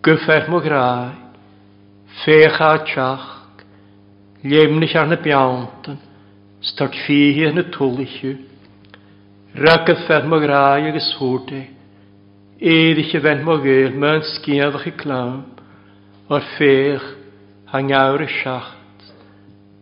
Gyffer 0.06 0.44
mwy 0.50 0.60
grau, 0.62 1.08
ffech 2.22 2.60
a 2.62 2.66
tiach, 2.86 3.22
lemnich 4.46 4.92
ar 5.00 5.08
na 5.10 5.16
biawntan, 5.18 5.96
stort 6.62 6.94
ffihi 7.00 7.48
yn 7.48 7.58
y 7.58 7.64
twlisiw. 7.74 8.36
Ra 9.58 9.74
gyffer 9.88 10.28
mwy 10.30 10.38
grau 10.44 10.86
ag 10.90 10.98
yswrdau, 11.00 11.64
eddych 12.62 13.10
y 13.18 13.22
fent 13.26 13.42
mwy 13.48 13.58
gael 13.64 13.90
mewn 14.04 14.22
sgiaddach 14.36 14.84
i 14.86 14.92
clam, 15.02 15.42
o'r 16.30 16.46
ffech 16.52 17.10
a 17.74 17.82
ngawr 17.88 18.22
y 18.28 18.30
siacht, 18.36 19.10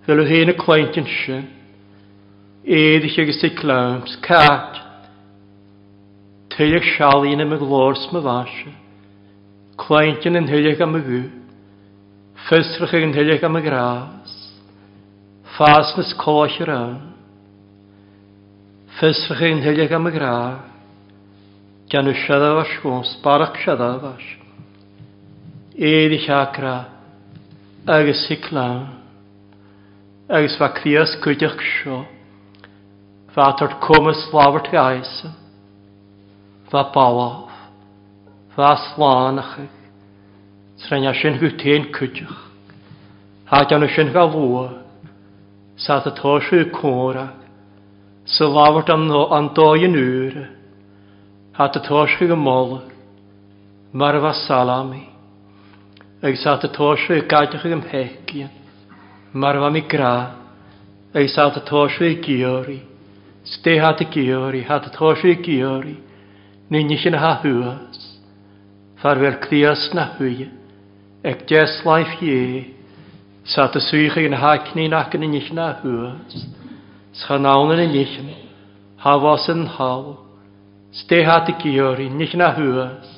fel 0.08 0.24
o 0.24 0.28
hyn 0.32 0.54
y 0.54 0.56
cleint 0.64 0.96
yn 1.02 1.12
sy'n, 1.18 1.44
eddych 2.64 3.20
ag 3.20 3.34
ysdi 3.36 3.52
clam, 3.60 4.00
sgat, 4.16 4.80
teulu'r 6.56 6.88
sialin 6.96 7.36
un 7.44 7.48
am 7.50 7.56
y 7.60 7.62
glors 7.66 8.08
my 8.16 8.24
fasio. 8.30 8.76
Cleintyn 9.76 10.38
yn 10.40 10.46
hyliach 10.48 10.80
am 10.86 10.96
y 10.96 11.02
gw, 11.04 11.16
ffysrach 12.46 12.94
yn 12.96 13.12
hyliach 13.14 13.42
am 13.48 13.58
y 13.58 13.60
gras, 13.66 14.32
ffasnys 15.52 16.14
coch 16.20 16.54
yr 16.64 16.72
am, 16.72 16.94
ffysrach 18.96 19.44
yn 19.50 19.60
hyliach 19.66 19.92
am 19.98 20.08
y 20.08 20.14
gra, 20.14 20.32
gan 21.92 22.08
y 22.10 22.16
siadafas 22.24 22.72
gwrs, 22.82 23.12
barach 23.22 23.60
siadafas, 23.66 24.24
eid 25.76 26.14
i 26.16 26.22
siagra, 26.24 26.74
agos 27.86 28.22
i 28.32 28.38
clan, 28.48 28.80
fa 30.56 30.70
crias 30.80 31.12
gwydych 31.22 31.60
sio, 31.84 32.00
fa 33.36 33.50
tord 33.60 33.76
cwmys 33.84 34.24
lawr 34.32 34.64
tgaes, 34.70 35.12
fa 36.72 36.88
bawach, 36.96 37.45
fáslánach 38.56 39.58
trena 40.88 41.12
sin 41.12 41.36
go 41.38 41.48
téin 41.60 41.92
cuideach. 41.92 42.40
Tá 43.48 43.60
an 43.76 43.84
sin 43.94 44.10
ga 44.12 44.24
lua 44.24 44.80
sa 45.76 46.00
a 46.00 46.10
tóisiú 46.10 46.70
córa 46.72 47.36
sa 48.24 48.48
láhart 48.48 48.88
an 48.88 49.10
an 49.12 49.52
dóin 49.54 49.92
úre 49.92 50.44
há 51.52 51.64
a 51.64 51.80
tóisiú 51.84 52.28
go 52.28 52.36
móla 52.36 52.80
mar 53.92 54.14
a 54.16 54.20
bh 54.24 54.32
salamí 54.48 55.04
agus 56.24 56.40
sa 56.42 56.56
a 56.56 56.68
tóisiú 56.68 57.20
gaiitecha 57.28 57.68
go 57.68 57.78
heician 57.92 58.50
mar 59.34 59.54
bh 59.60 59.68
mi 59.72 59.82
gra 59.88 60.14
agus 61.12 61.34
sa 61.36 61.44
a 61.52 61.60
tóisiú 61.60 62.08
gióí 62.24 62.78
stéhat 63.44 64.00
a 64.00 64.04
gióí 64.14 64.60
há 64.68 64.76
a 64.80 64.90
tóisiú 64.96 65.42
gióí 65.44 65.94
ní 66.70 66.78
ní 66.88 66.96
sin 66.96 67.14
a 67.14 67.18
hathúas 67.20 68.05
farwyr 69.02 69.34
cdias 69.44 69.82
na 69.94 70.04
hwy, 70.16 70.46
ec 71.22 71.42
des 71.50 71.72
laif 71.84 72.14
ie, 72.22 72.72
sa 73.46 73.66
dy 73.70 73.80
swych 73.84 74.16
yn 74.22 74.36
hacni 74.40 74.88
nac 74.90 75.12
yn 75.16 75.26
unig 75.26 75.50
na 75.54 75.68
hwys, 75.82 76.38
schanawn 77.20 77.74
yn 77.74 77.82
unig, 77.90 78.14
hafos 79.04 79.50
yn 79.52 79.66
haw, 79.76 80.14
ste 80.96 81.20
hat 81.28 81.52
y 81.52 81.76
yn 82.06 82.16
nich 82.18 82.32
na 82.40 82.48
hwys, 82.56 83.10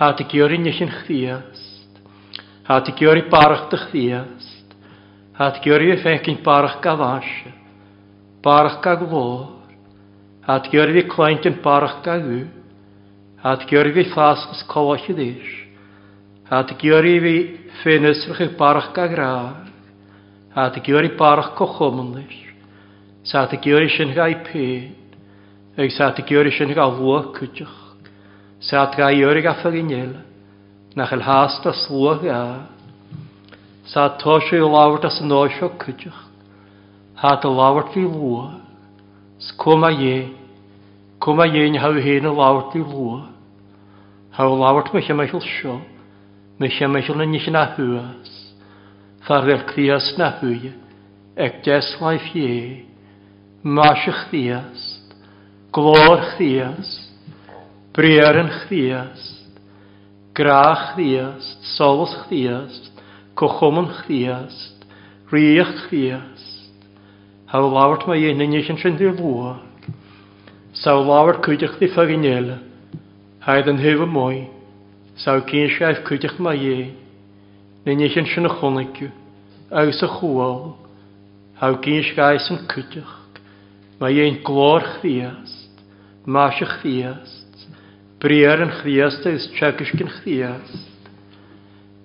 hat 0.00 0.24
y 0.26 0.42
yn 0.44 0.66
nich 0.66 0.82
yn 0.84 0.90
chdiast, 0.98 2.02
hat 2.68 2.90
y 2.90 2.96
giori 2.98 3.22
barach 3.32 3.68
dy 3.70 3.78
chdiast, 3.86 4.76
hat 5.38 5.62
giori 5.64 5.94
y 5.94 6.00
ffecyn 6.02 6.42
barach 6.42 6.80
gafasio, 6.82 7.54
barach 8.42 8.82
gagfôr, 8.82 9.46
hat 10.42 10.66
giori 10.74 11.04
y 11.04 11.06
cleint 11.08 11.46
yn 11.46 11.62
barach 11.62 12.02
gagwyd, 12.04 12.57
Ad 13.44 13.62
gyrfi 13.70 14.02
ffas 14.10 14.40
ys 14.50 14.64
colwch 14.66 15.04
i 15.12 15.14
ddys. 15.14 15.50
Ad 16.50 16.72
gyrfi 16.80 17.36
ffynys 17.78 18.24
rwych 18.32 18.56
barach 18.58 18.88
ga 18.96 19.04
graag. 19.12 19.68
Ad 20.58 20.74
gyrfi 20.82 21.14
barach 21.16 21.52
cochomlys. 21.54 22.34
Sa 23.22 23.44
ad 23.46 23.54
gyrfi 23.62 23.92
sy'n 23.94 24.10
gai 24.16 24.34
pen. 24.42 24.88
Ag 25.78 25.90
sa 25.94 26.08
ad 26.10 26.18
gyrfi 26.26 26.56
sy'n 26.56 26.74
gai 26.74 26.88
lwag 26.96 27.30
cwtioch. 27.36 27.76
Sa 28.58 28.82
ad 28.82 28.98
gai 28.98 29.20
yrig 29.22 29.46
a 29.46 29.54
ffagynil. 29.60 30.16
Nach 30.98 31.14
el 31.14 31.22
hast 31.22 31.62
a 31.62 31.72
slwag 31.86 32.26
a. 32.34 32.42
Sa 33.86 34.08
ad 34.10 34.18
tosio 34.18 34.58
i 34.58 34.66
lawr 34.66 34.98
da 34.98 35.12
sy'n 35.14 35.30
oesio 35.38 35.70
cwtioch. 35.78 36.24
Had 37.22 37.46
y 37.46 37.54
lawr 37.54 37.86
fi 37.94 38.02
lwag. 38.02 38.58
Sgwm 39.52 39.86
a 39.86 39.94
ie. 39.94 40.18
Kom 41.18 41.36
maar 41.38 41.48
un 41.50 41.74
hou 41.82 41.98
hen 42.00 42.18
y 42.28 42.30
lawr 42.30 42.68
die 42.72 42.82
lwa. 42.82 43.26
Haw 44.38 44.54
lawr 44.54 44.86
mych 44.94 45.08
am 45.10 45.20
eich 45.24 45.32
sio. 45.42 45.80
Mych 46.60 46.78
na 47.16 47.24
nich 47.24 47.48
na 47.50 47.64
hwys. 47.74 48.30
Farfel 49.26 49.64
crias 49.66 50.12
na 50.18 50.28
hwy. 50.38 50.72
Ec 51.36 51.64
des 51.64 51.88
laif 52.00 52.34
ie. 52.34 52.84
Mas 53.64 54.04
ych 54.06 54.30
Solos 61.76 62.14
chdiast. 62.28 62.92
Cochwmwn 63.34 63.88
chdiast. 64.02 64.86
Riach 65.30 65.72
chdiast. 65.88 66.72
Hou 67.50 67.64
Saw 70.78 70.94
lawr 71.02 71.40
cwydych 71.42 71.74
di 71.82 71.88
ffag 71.90 72.10
yn 72.14 72.26
eil, 72.28 72.50
haid 73.42 73.66
yn 73.72 73.80
hyf 73.82 73.98
y 74.04 74.06
mwy, 74.14 74.36
saw 75.18 75.40
cynsiaeth 75.48 76.04
cwydych 76.06 76.36
mae 76.46 76.60
ie, 76.70 76.84
nyn 77.82 78.04
eich 78.06 78.14
yn 78.20 78.28
sy'n 78.30 78.46
ychwannig, 78.46 79.00
aws 79.80 79.98
y 80.06 80.08
chwal, 80.12 80.54
haw 81.58 81.74
gynsiaeth 81.88 82.46
yn 82.54 82.60
cwydych, 82.70 83.10
mae 83.98 84.20
e'n 84.28 84.38
glor 84.46 84.86
chriast, 85.00 85.82
mas 86.36 86.62
y 86.62 86.70
chriast, 86.76 87.66
briar 88.22 88.62
yn 88.68 88.76
chriast 88.78 89.26
aws 89.32 89.50
tegys 89.58 89.90
gyn 89.98 90.14
chriast, 90.20 91.02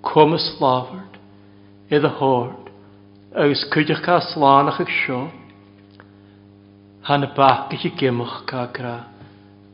cwm 0.09 0.33
y 0.33 0.41
slaford, 0.47 1.21
iddo 1.93 2.09
hord, 2.17 2.73
aws 3.37 3.67
cwydych 3.77 4.01
ca 4.09 4.17
slanach 4.31 4.81
ag 4.81 4.89
siop, 5.03 5.42
Han 7.03 7.23
y 7.25 7.27
bach 7.35 7.67
eich 7.75 7.83
i 7.85 7.89
gymwch 7.99 8.35
cagra. 8.47 8.95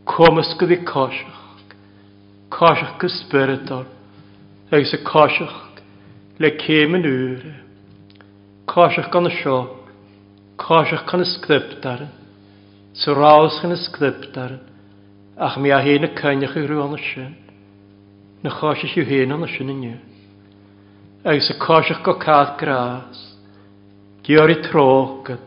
Comysg 0.10 0.64
ydi 0.66 0.78
cosiach. 0.82 1.60
Cosiach 2.56 2.96
gysbyrydor. 3.00 3.84
Agus 4.74 4.94
y 4.98 5.00
cosiach 5.06 5.58
le 6.42 6.50
cem 6.64 6.96
yn 6.98 7.04
ŵr. 7.06 7.44
Cosiach 8.74 9.12
gan 9.14 9.30
y 9.30 9.34
sio. 9.38 9.60
Cosiach 10.58 11.04
gan 11.12 11.22
y 11.22 11.28
sgriptar. 11.30 12.02
Syraws 13.04 13.60
gan 13.62 13.76
y 13.76 13.78
sgriptar. 13.84 14.56
Ach 15.38 15.60
mi 15.62 15.70
a 15.72 15.78
hyn 15.86 16.08
y 16.08 16.10
cynnach 16.18 16.58
i 16.58 16.64
rhyw 16.66 16.82
ond 16.88 16.98
y 16.98 17.04
sy'n. 17.12 17.36
Na 18.42 18.56
cosiach 18.58 18.96
yw 19.04 19.06
hyn 19.06 19.36
ond 19.38 19.46
y 19.46 19.52
sy'n 19.54 19.70
yn 19.76 19.86
yw. 19.92 20.02
Agus 21.30 21.52
y 21.54 21.58
cosiach 21.62 22.02
go 22.10 22.18
cael 22.26 22.56
gras. 22.58 23.22
Giori 24.26 24.58
trogad. 24.66 25.46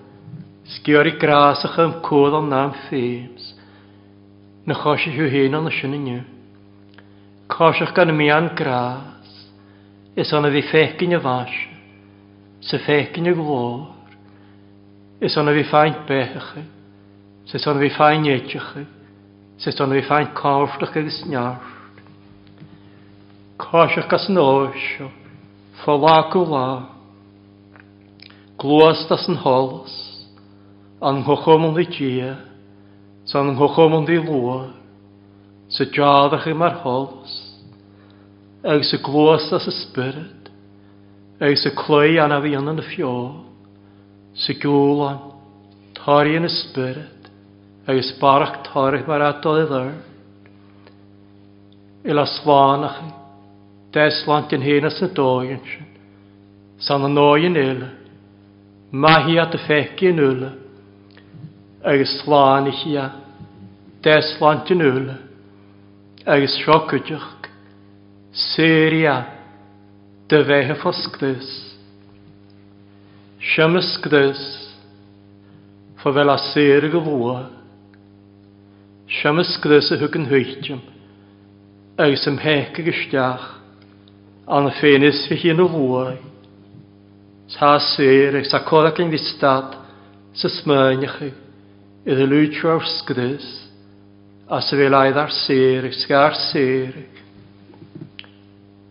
Sgior 0.64 1.06
i 1.06 1.10
gras 1.18 1.58
grasach 1.58 1.78
am 1.82 1.94
cwdd 2.06 2.36
o'n 2.38 2.46
nam 2.52 2.70
ffems. 2.86 3.46
Na 4.66 4.76
chos 4.78 5.06
i 5.10 5.14
yw 5.14 5.26
hyn 5.32 5.56
o'n 5.58 5.66
ysyn 5.70 5.96
yn 5.96 6.04
yw. 6.12 6.20
Chos 7.50 7.80
Cosach 7.80 7.90
gan 7.96 8.12
mi 8.14 8.28
an 8.30 8.46
gras. 8.56 9.32
Ys 10.14 10.30
o'n 10.36 10.46
fi 10.54 10.62
ffecyn 10.68 11.16
y 11.16 11.20
fas. 11.24 11.54
Sy 12.68 12.78
ffecyn 12.84 13.26
y 13.26 13.34
glor. 13.34 13.88
Ys 15.18 15.34
o'n 15.36 15.50
fi 15.50 15.64
bech 15.72 15.98
bechach. 16.08 16.54
Sys 17.50 17.66
o'n 17.66 17.82
fi 17.82 17.90
eich 17.90 18.28
etchach. 18.36 18.70
Sys 19.62 19.80
o'n 19.82 19.94
fi 19.98 20.04
ffaint 20.06 20.32
corfdach 20.38 20.94
ag 21.02 21.10
Chos 21.10 21.58
Cosach 23.66 24.08
gas 24.14 24.28
nosio. 24.30 25.10
Ffolach 25.82 26.36
o 26.38 26.44
la. 26.46 26.70
Glwast 28.62 29.10
das 29.10 29.26
yn 29.26 29.42
holos 29.42 29.98
an 31.04 31.24
chochomon 31.24 31.74
di 31.74 31.86
tia, 31.88 32.44
san 33.24 33.56
chochomon 33.56 34.04
di 34.04 34.14
lua, 34.18 34.72
sa 35.68 35.84
jadach 35.86 36.46
i 36.46 36.52
mar 36.52 36.74
hols, 36.84 37.32
ag 38.62 38.84
sa 38.84 38.96
glwys 39.02 39.48
a 39.50 39.58
sa 39.58 39.72
spirit, 39.82 40.46
ag 41.40 41.56
sa 41.56 41.70
cloi 41.74 42.20
an 42.22 42.30
afi 42.30 42.54
an 42.56 42.68
an 42.70 42.78
y 42.82 42.86
fio, 42.94 43.14
sa 44.34 44.54
gŵlan, 44.62 45.18
tari 45.98 46.36
yn 46.38 46.46
y 46.46 46.52
spirit, 46.70 47.26
ag 47.90 47.98
sa 48.06 48.20
barach 48.22 48.60
tarich 48.70 49.02
mar 49.10 49.26
adol 49.26 49.58
i 49.58 49.66
ddar, 49.72 49.90
il 52.06 52.22
a 52.22 52.26
svanach 52.30 53.02
i, 53.02 53.10
deslant 53.92 54.54
yn 54.56 54.62
hyn 54.70 54.86
as 54.88 55.02
y 55.04 55.10
doion 55.18 55.66
sin, 55.68 55.90
san 56.78 57.02
an 57.10 57.18
oion 57.20 57.58
il, 57.60 57.82
mahi 58.94 59.40
at 59.42 59.58
y 59.58 59.66
feci 59.66 60.14
yn 60.14 60.26
agus 61.82 62.08
sláánisia 62.22 63.10
deisláintin 64.00 64.82
úla 64.86 65.18
agus 66.24 66.54
seocuideach 66.62 67.42
séria 68.32 69.16
de 70.30 70.38
bheitthe 70.46 70.74
foscdés. 70.78 71.48
Seamascdés 73.42 74.38
fá 75.98 76.10
bhfuil 76.14 76.30
a 76.32 76.38
séir 76.54 76.86
go 76.90 77.00
bhua, 77.02 77.50
Seamascdés 79.12 79.90
a 79.92 79.98
thugann 80.00 80.24
thuitim 80.30 80.78
agus 81.98 82.22
am 82.30 82.38
héice 82.40 82.78
goisteach 82.86 83.46
an 84.46 84.68
na 84.68 84.72
fénis 84.78 85.26
fi 85.26 85.34
hí 85.42 85.52
nó 85.54 85.66
bhua. 85.68 86.14
Tá 87.58 87.74
séir 87.80 88.38
ag 88.38 88.46
sa 88.48 88.62
cóla 88.64 88.94
lin 88.96 89.10
distad 89.12 89.74
sa 90.32 90.48
smáinechaigh 90.48 91.36
i 92.02 92.10
y 92.10 92.24
lwyd 92.26 92.56
o'r 92.66 92.80
sgdys, 92.90 93.44
a 94.50 94.58
sef 94.68 94.80
fel 94.82 94.96
ar 95.00 95.30
seirig, 95.44 95.92
sgar 96.00 96.34
seirig. 96.50 97.20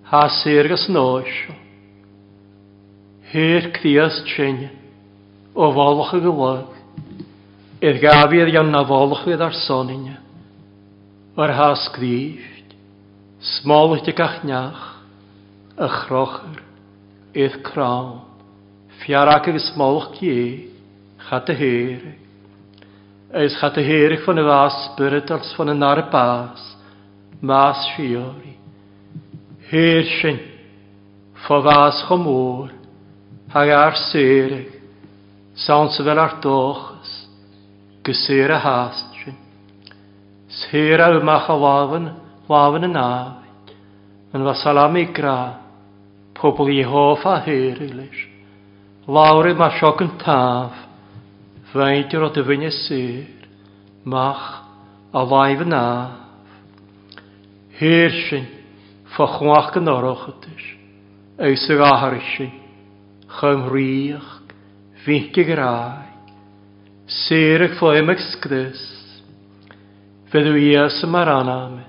Ha 0.07 0.21
seirig 0.37 0.71
as 0.77 0.85
nosio, 0.87 1.55
hyr 3.33 3.67
cdias 3.75 4.21
tsin, 4.29 4.61
o 5.53 5.67
folwch 5.75 6.13
y 6.17 6.21
gylwg, 6.23 6.79
idd 7.91 7.99
gafi 8.05 8.39
idd 8.45 8.53
ian 8.53 8.71
na 8.77 8.85
folwch 8.87 9.27
idd 9.33 9.43
ar 9.47 9.59
sonin, 9.65 10.07
o'r 11.35 11.51
ha 11.59 11.67
sgrift, 11.83 12.71
smol 13.57 13.97
idd 13.99 14.13
gachniach, 14.21 14.87
y 15.83 15.91
chrochr, 15.99 16.63
idd 17.43 17.59
crawn, 17.67 18.21
fiarach 19.03 19.51
ag 19.51 19.59
ysmolch 19.65 20.13
gie, 20.15 20.71
chad 21.27 21.51
y 21.51 21.61
heirig. 21.65 22.17
Es 23.33 23.55
gaat 23.61 23.75
de 23.77 23.81
Heer 23.81 24.17
van 24.25 24.35
de 24.35 24.43
was, 24.43 24.73
waaspurret 24.75 25.31
als 25.31 25.53
van 25.55 25.67
een 25.67 25.77
narpaas, 25.77 26.49
paas, 26.51 26.75
maas 27.39 27.93
fiori. 27.95 28.57
Heerschen, 29.59 30.39
voor 31.33 31.61
waas 31.63 32.03
gemoor, 32.07 32.69
haar 33.47 33.95
zerig, 34.11 34.67
sans 35.53 35.97
wel 35.99 36.17
haar 36.17 36.43
gesere 38.03 38.53
haastje. 38.53 39.31
Sera 40.47 41.11
u 41.13 41.23
macha 41.23 41.57
waven, 41.59 42.13
waven 42.47 42.83
en 42.83 42.97
avond, 42.97 43.71
en 44.33 44.43
was 44.43 44.61
salamikra, 44.61 45.57
popel 46.33 46.67
Jehovah 46.69 47.43
heerlijk, 47.43 48.27
laure 49.07 49.53
ma 49.53 49.69
shokken 49.69 50.15
tafel. 50.17 50.89
Feintir 51.71 52.19
o 52.19 52.27
dy 52.35 52.41
fyny 52.43 52.67
syr, 52.75 53.21
mach 54.03 54.41
a 55.15 55.21
laif 55.23 55.61
yn 55.63 55.75
af. 55.77 56.17
Hyr 57.79 58.11
sy'n 58.27 58.49
ffachwach 59.15 59.77
yn 59.79 59.87
oroch 59.93 60.25
ydys, 60.33 60.65
eis 61.47 61.63
ag 61.71 61.83
ahar 61.87 62.17
sy'n 62.33 62.51
chymrwych, 63.37 64.27
fynch 65.05 65.39
i 65.39 65.47
grai, 65.47 66.11
syr 67.21 67.63
ag 67.69 67.77
fflaim 67.79 68.11
ag 68.11 68.19
sgdys, 68.27 68.83
feddw 70.33 70.57
i 70.65 70.73
as 70.83 70.99
y 71.07 71.07
mar 71.13 71.31
anam, 71.39 71.79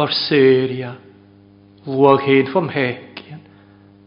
o'r 0.00 0.16
syria, 0.24 0.94
lwag 1.84 2.24
hyn 2.24 2.48
ffam 2.54 2.72
hecian, 2.72 3.44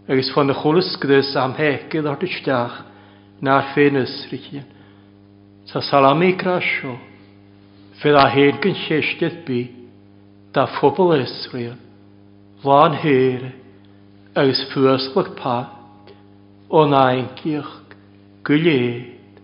agos 0.10 0.34
ffan 0.34 0.50
y 0.56 0.64
chwlysgdys 0.66 1.36
am 1.46 1.54
hecyd 1.62 2.10
o'r 2.10 2.20
dystach, 2.26 2.88
na'r 3.42 3.66
ffenys 3.74 4.14
rhian. 4.32 4.68
Sa 5.72 5.82
salami 5.82 6.34
grasio, 6.38 6.94
fydd 8.02 8.18
a 8.22 8.26
hen 8.34 8.60
gyn 8.62 8.78
llestydd 8.86 9.40
bu, 9.48 9.62
da 10.54 10.68
phobl 10.78 11.14
Israel, 11.18 11.76
flan 12.62 12.98
here, 13.02 13.52
agos 14.38 14.62
ffwyslyg 14.72 15.34
pa, 15.40 15.56
o 16.70 16.86
nain 16.90 17.28
gyrch, 17.42 17.96
gwyled, 18.48 19.40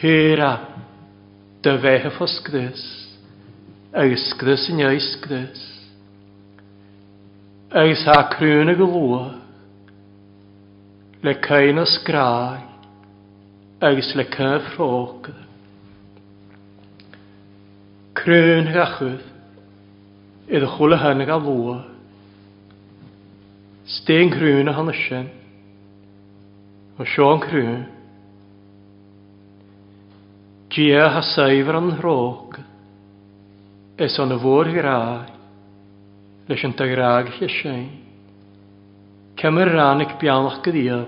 hera, 0.00 0.52
dy 1.62 1.76
fehef 1.84 2.22
os 2.24 2.38
gdys, 2.46 2.86
agos 4.04 4.26
gdys 4.40 4.64
yn 4.72 4.82
eis 4.88 5.10
gdys, 5.26 5.66
agos 7.84 8.06
a 8.14 8.16
crwn 8.32 8.72
y 8.74 8.78
glwach, 8.80 9.38
le 11.24 11.36
cain 11.44 11.78
os 11.82 11.98
graag, 12.06 12.69
agus 13.80 14.14
le 14.14 14.24
cyf 14.28 14.76
rhôg. 14.76 15.30
Crwn 18.18 18.66
a 18.76 18.84
chyf, 18.96 19.20
iddo 20.58 20.68
chwle 20.74 20.96
hyn 21.00 21.22
ag 21.24 21.28
a 21.32 21.38
lwa. 21.40 21.78
Stein 23.96 24.28
crwn 24.34 24.68
a 24.68 24.74
hynny 24.76 25.22
o 27.00 27.04
Sean 27.08 27.40
crwn. 27.46 27.86
Gia 30.70 31.08
ha 31.16 31.22
saifr 31.32 31.80
yn 31.80 31.94
rhôg, 32.02 32.60
es 33.96 34.18
o'n 34.20 34.36
y 34.36 34.38
fwr 34.42 34.68
i 34.70 34.84
rai, 34.84 35.24
leis 36.46 36.62
yn 36.68 36.76
dagrag 36.78 37.32
lle 37.38 37.48
sy'n. 37.50 37.88
Cymru 39.40 39.72
rannig 39.72 40.12
bianach 40.20 40.60
gyda 40.62 41.00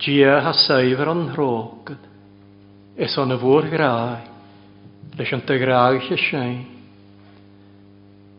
Dia 0.00 0.40
ha 0.46 0.52
saifr 0.56 1.10
o'n 1.12 1.26
rog. 1.36 1.90
Es 2.96 3.12
on 3.20 3.34
y 3.34 3.36
fwr 3.40 3.66
grai. 3.68 4.22
Leis 5.18 5.32
o'n 5.36 5.42
tegrau 5.44 5.98
eich 5.98 6.06
eisiau. 6.16 6.54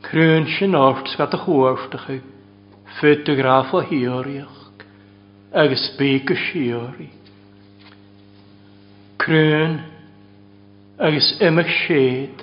Crwyn 0.07 0.47
sy'n 0.55 0.73
ort 0.79 1.11
sgat 1.13 1.35
o'ch 1.37 1.43
chwrstach 1.45 2.07
yw. 2.15 2.23
Fyd 2.97 3.29
y 3.29 3.37
graf 3.37 3.75
o 3.77 3.83
hiori 3.85 4.39
hioriach. 4.39 4.57
Ag 5.61 5.75
ysbyg 5.77 6.33
y 6.33 6.39
siori. 6.47 7.07
Crwyn. 9.21 9.77
Ag 10.97 11.21
ys 11.21 11.29
ymach 11.45 11.75
sied. 11.83 12.41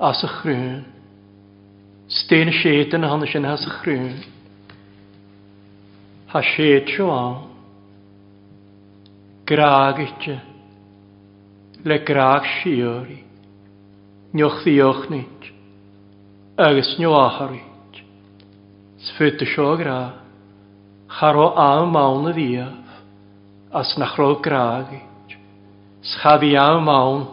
As 0.00 0.24
y 0.26 0.32
chrwn. 0.38 0.82
Stein 2.22 2.48
y 2.52 2.56
sied 2.62 2.96
yn 2.96 3.04
hannes 3.06 3.36
yn 3.38 3.50
as 3.52 3.68
y 3.68 3.76
chrwn. 3.82 4.16
Ha 6.32 6.40
sied 6.56 6.96
sy'n 6.96 7.12
awn 7.12 7.40
gragitje, 9.52 10.40
le 11.84 11.98
grag 12.06 12.44
siori, 12.62 13.18
nioch 14.32 14.62
ddiochnit, 14.64 15.48
agus 16.56 16.94
nio 16.96 17.12
aharit, 17.18 17.98
sfyt 19.08 19.44
y 19.44 19.48
sio 19.52 19.74
gra, 19.76 19.98
charo 21.18 21.50
a 21.60 21.66
mawn 21.84 22.30
y 22.30 22.36
ddiaf, 22.38 23.02
as 23.82 23.90
nachro 24.00 24.30
gragit, 24.44 25.36
schafi 26.14 26.54
a 26.56 26.70
mawn, 26.80 27.26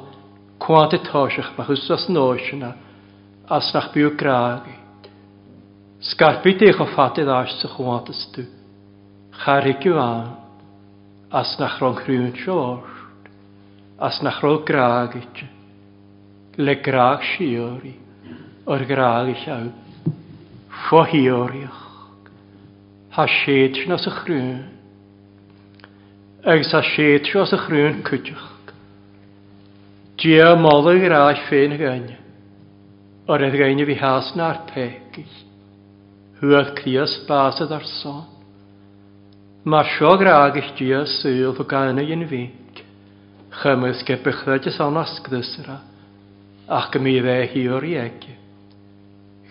cwant 0.59 0.97
y 0.97 0.99
tosiach 1.07 1.53
ma 1.55 1.69
hws 1.69 1.87
as 1.95 2.09
noesina, 2.11 2.73
as 3.47 3.71
nach 3.75 3.93
byw 3.95 4.11
gragit, 4.19 5.07
sgarbi 6.11 6.57
dich 6.65 6.83
o 6.83 6.89
ffatydd 6.91 7.31
as 7.37 7.55
sy'n 7.61 7.75
chwant 7.77 8.11
ystw, 8.11 8.43
charig 9.45 9.87
yw 9.87 10.03
awn, 10.03 10.38
as 11.31 11.53
na 11.61 11.67
chro'n 11.69 11.93
chrwy'n 11.95 12.31
siort, 12.41 12.81
as 14.01 14.17
na 14.25 14.31
chro'n 14.33 14.63
graag 14.65 15.13
eich, 15.19 15.43
le 16.57 16.73
graag 16.83 17.21
siori, 17.35 17.91
o'r 18.65 18.85
graag 18.89 19.29
eich 19.35 19.43
aw, 19.53 19.67
hiori 21.11 21.61
och, 21.69 22.31
ha 23.13 23.25
séit 23.29 23.77
na 23.89 23.97
sa 24.01 24.13
chrún, 24.21 24.63
agus 26.49 26.71
a 26.77 26.81
séit 26.85 27.27
seo 27.29 27.43
sa 27.49 27.59
chrún 27.65 28.01
cwtioch. 28.05 28.47
Dia 30.19 30.53
mola 30.55 30.93
i 30.97 31.03
rás 31.13 31.41
féin 31.49 31.75
gaine, 31.79 32.15
o'r 33.29 33.43
edgaine 33.49 33.85
fi 33.89 33.99
has 34.01 34.31
na'r 34.39 34.63
pegis, 34.73 35.35
hwyd 36.41 36.73
crias 36.81 37.17
basad 37.29 37.69
ar 37.75 37.85
son. 38.01 38.25
Mae 39.65 39.81
eich 40.55 40.69
di 40.77 40.95
o 40.95 41.05
syl 41.05 41.51
o 41.59 41.63
gael 41.67 41.91
yn 41.99 42.21
fyd. 42.29 42.79
Chymys 43.59 44.05
ge 44.07 44.15
bychdau 44.23 44.57
dys 44.63 44.77
o'n 44.79 44.95
asgdysra, 45.01 45.79
ac 46.71 46.95
mi 47.03 47.17
dde 47.19 47.33
hi 47.51 47.65
o'r 47.75 47.83
ieg. 47.83 48.23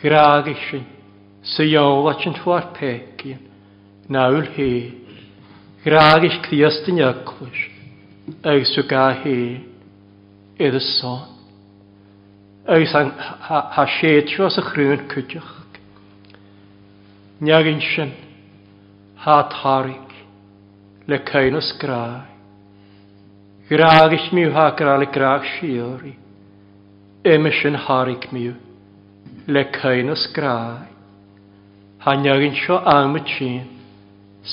Graag 0.00 0.48
eisiau, 0.48 0.80
syol 1.44 2.08
at 2.08 2.24
yn 2.24 2.38
ffwar 2.40 2.70
pegin, 2.72 3.42
nawl 4.08 4.46
hi. 4.56 4.70
Graag 5.84 6.24
eich 6.24 6.40
di 6.48 6.62
o 6.64 6.70
styn 6.72 7.02
yglwys, 7.04 7.60
eis 8.48 8.72
sy'n 8.72 8.88
gael 8.88 9.18
hi, 9.26 9.36
edd 10.56 10.72
y 10.72 10.82
son. 10.96 11.36
Eis 12.64 12.88
sy'n 12.94 13.12
ha, 13.12 13.36
ha, 13.50 13.60
ha 13.76 13.84
sietio 14.00 14.48
as 14.48 14.56
y 14.56 14.64
chrwyn 14.70 15.04
cwdioch. 15.12 15.52
Niag 17.44 17.68
yn 17.74 17.84
sy'n, 17.92 18.16
tá 19.28 19.42
tarig 19.52 20.10
le 21.06 21.18
cainas 21.20 21.68
grá. 21.82 22.24
Gráagis 23.68 24.24
miú 24.32 24.48
hágra 24.56 24.96
le 24.98 25.04
grá 25.16 25.32
siúri, 25.58 26.14
Ime 27.34 27.50
sin 27.60 27.76
harig 27.84 28.22
miú 28.32 28.54
le 29.54 29.64
cainas 29.74 30.22
grá. 30.36 30.58
Hanjagin 32.06 32.56
seo 32.62 32.76
amid 32.96 33.26
sin 33.36 33.66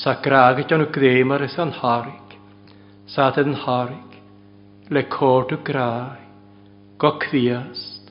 sa 0.02 0.10
gráagit 0.24 0.72
anú 0.76 0.86
grémar 0.96 1.40
is 1.48 1.56
an 1.64 1.72
harig, 1.80 2.28
Sáted 3.14 3.46
an 3.48 3.56
harig 3.64 4.10
le 4.94 5.02
córdú 5.16 5.56
grá, 5.68 6.18
go 7.00 7.10
críast, 7.24 8.02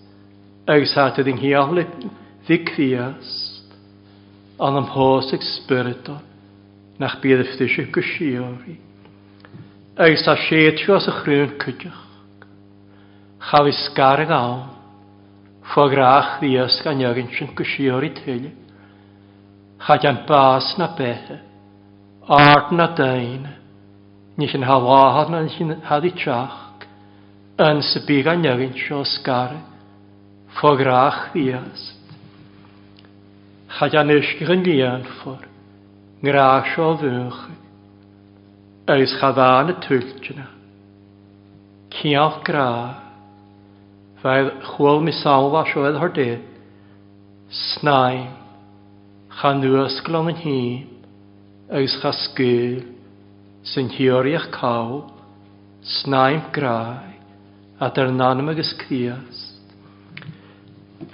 agus 0.73 0.93
sáted 0.97 1.30
yn 1.30 1.38
hiach 1.45 1.71
le 1.78 1.84
ddi 1.93 2.58
críast, 2.65 3.69
an 4.58 4.82
hosig 4.95 5.45
spiritol, 5.58 6.21
nach 6.99 7.19
bydd 7.19 7.41
ystysio 7.43 7.84
gysiori. 7.91 8.77
Agus 9.97 10.27
a 10.31 10.36
sietio 10.43 10.95
as 10.95 11.08
y 11.10 11.13
chrwn 11.19 11.49
cydioch. 11.63 12.01
Chael 13.47 13.67
isgar 13.71 14.21
y 14.23 14.27
gawn. 14.29 14.62
Fwa 15.71 15.86
grach 15.91 16.29
ddias 16.41 16.77
gan 16.86 17.01
ygyn 17.10 17.29
sy'n 17.36 17.49
gysiori 17.58 18.12
teulu. 18.15 18.51
Chad 19.86 20.05
am 20.10 20.21
bas 20.27 20.71
na 20.79 20.88
bethe. 20.97 21.39
Ard 22.38 22.71
na 22.77 22.88
dain. 22.97 23.47
Nis 24.39 24.55
yn 24.58 24.65
hawahad 24.67 25.31
na 25.34 25.41
nis 25.45 25.58
yn 25.63 25.75
haddi 25.89 26.13
trach. 26.21 26.86
Yn 27.65 27.84
sybyg 27.91 28.23
gan 28.27 28.47
ygyn 28.55 28.71
sy'n 28.79 29.03
sgar. 29.17 29.58
Fwa 30.58 30.75
grach 30.79 31.27
ddias. 31.36 31.89
Chad 33.75 33.97
am 33.99 34.13
ysgych 34.15 34.53
yn 34.55 34.63
lian 34.67 35.03
ngrásio 36.25 36.88
bhuacha 36.99 37.51
agus 38.88 39.13
chadá 39.21 39.51
na 39.67 39.73
tuiltena. 39.83 40.47
Cineach 41.93 42.39
gra, 42.47 42.67
fydd 44.23 44.49
chwyl 44.71 44.99
mi 45.05 45.13
sawl 45.19 45.51
salfa 45.51 45.61
sioedd 45.71 45.99
hordé 46.01 46.27
snaim 47.59 48.33
cha 49.38 49.53
ysgol 49.89 50.19
yn 50.33 50.41
hîm 50.41 51.07
agus 51.77 51.93
cha 52.01 52.11
sgil 52.23 52.75
sy'n 53.75 53.93
hioriach 53.97 54.49
cawl 54.59 54.97
snaim 56.01 56.41
gra, 56.57 56.77
a 57.85 57.91
dyr 57.95 58.09
nanam 58.17 58.49
agus 58.55 58.73
criast. 58.81 59.61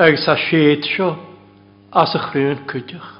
Agus 0.08 0.28
a 0.34 0.38
sied 0.48 0.88
sio 0.88 1.12
as 2.04 2.16
y 2.20 2.28
chrwyn 2.30 2.64
cwydioch. 2.70 3.12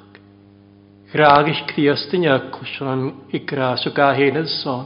Graagis 1.12 1.58
Kriastin 1.68 2.24
Jakobsson 2.24 3.14
i 3.34 3.40
gras 3.46 3.86
och 3.88 3.94
gahenes 3.94 4.62
son. 4.64 4.86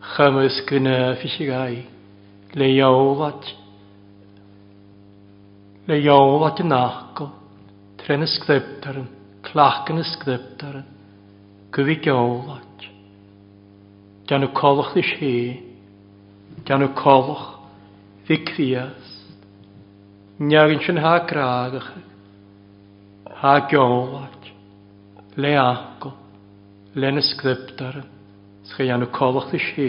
Chamus 0.00 0.62
gynna 0.70 1.14
fisigai. 1.16 1.82
Le 2.52 2.64
iaolat. 2.72 3.42
Le 5.88 5.98
iaolat 6.00 6.60
yn 6.64 6.72
ako. 6.78 7.26
Tren 8.00 8.24
ysgdebdaren. 8.24 9.10
Clachan 9.44 10.00
ysgdebdaren. 10.00 10.86
Gyfi 11.76 11.98
iaolat. 12.08 12.88
Gan 14.32 14.48
y 14.48 14.50
colwch 14.56 14.94
ddys 14.96 15.12
hi. 15.20 15.34
Gan 16.64 16.86
y 16.88 16.88
colwch. 16.96 17.44
Fi 18.26 18.40
criast. 18.48 19.36
Niagin 20.40 20.80
sy'n 20.88 21.04
ha 21.04 21.18
graagach. 21.28 21.92
Ha 23.44 23.54
iaolat 23.68 24.27
le 25.38 25.54
agol, 25.54 26.12
len 26.98 27.20
y 27.22 27.22
sgriptar, 27.22 28.02
sgau 28.72 28.88
anw 28.90 29.06
colwch 29.14 29.52
dy 29.54 29.60
si, 29.62 29.88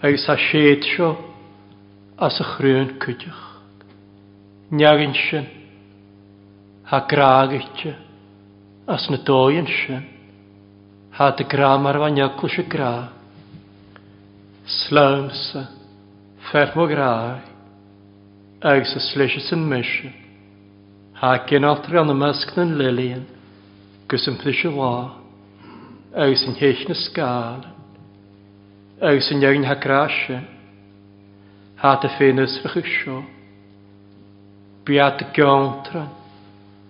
agos 0.00 0.24
a 0.32 0.38
sied 0.40 0.86
sio 0.88 1.10
as 2.16 2.38
y 2.40 2.46
chrwyn 2.54 2.94
cydych. 3.04 3.42
Niagyn 4.72 5.12
sy'n, 5.18 5.46
ha 6.88 7.02
graag 7.10 7.52
eich, 7.58 7.82
as 8.88 9.04
na 9.12 9.18
doi'n 9.20 9.68
sy'n, 9.68 10.04
ha 11.18 11.26
dy 11.36 11.44
gram 11.52 11.84
ar 11.90 12.00
fan 12.00 12.16
iagol 12.20 12.52
sy'n 12.54 12.70
graag. 12.72 13.12
Slawmsa, 14.80 15.66
ffermo 16.48 16.86
graag, 16.88 17.44
agos 18.64 18.96
y 18.96 19.04
sleisio 19.10 19.44
sy'n 19.44 19.68
mysio, 19.74 20.08
ha 21.20 21.34
gen 21.44 21.68
altre 21.68 22.00
an 22.00 22.14
na'n 22.16 22.74
lilian, 22.80 23.28
gus 24.10 24.24
yn 24.26 24.34
plisio 24.42 24.72
lá, 24.74 25.14
agus 26.18 26.42
yn 26.42 26.56
heich 26.58 26.80
na 26.90 26.96
sgál, 26.98 27.60
agus 29.06 29.28
yn 29.30 29.44
iawn 29.44 29.66
ha 29.70 29.76
grasio, 29.78 30.40
ha 31.78 31.92
dy 32.02 32.10
ffein 32.16 32.42
ysfach 32.42 32.74
ysio, 32.82 33.20
biad 34.84 35.22
y 35.22 35.28
gawntran, 35.36 36.10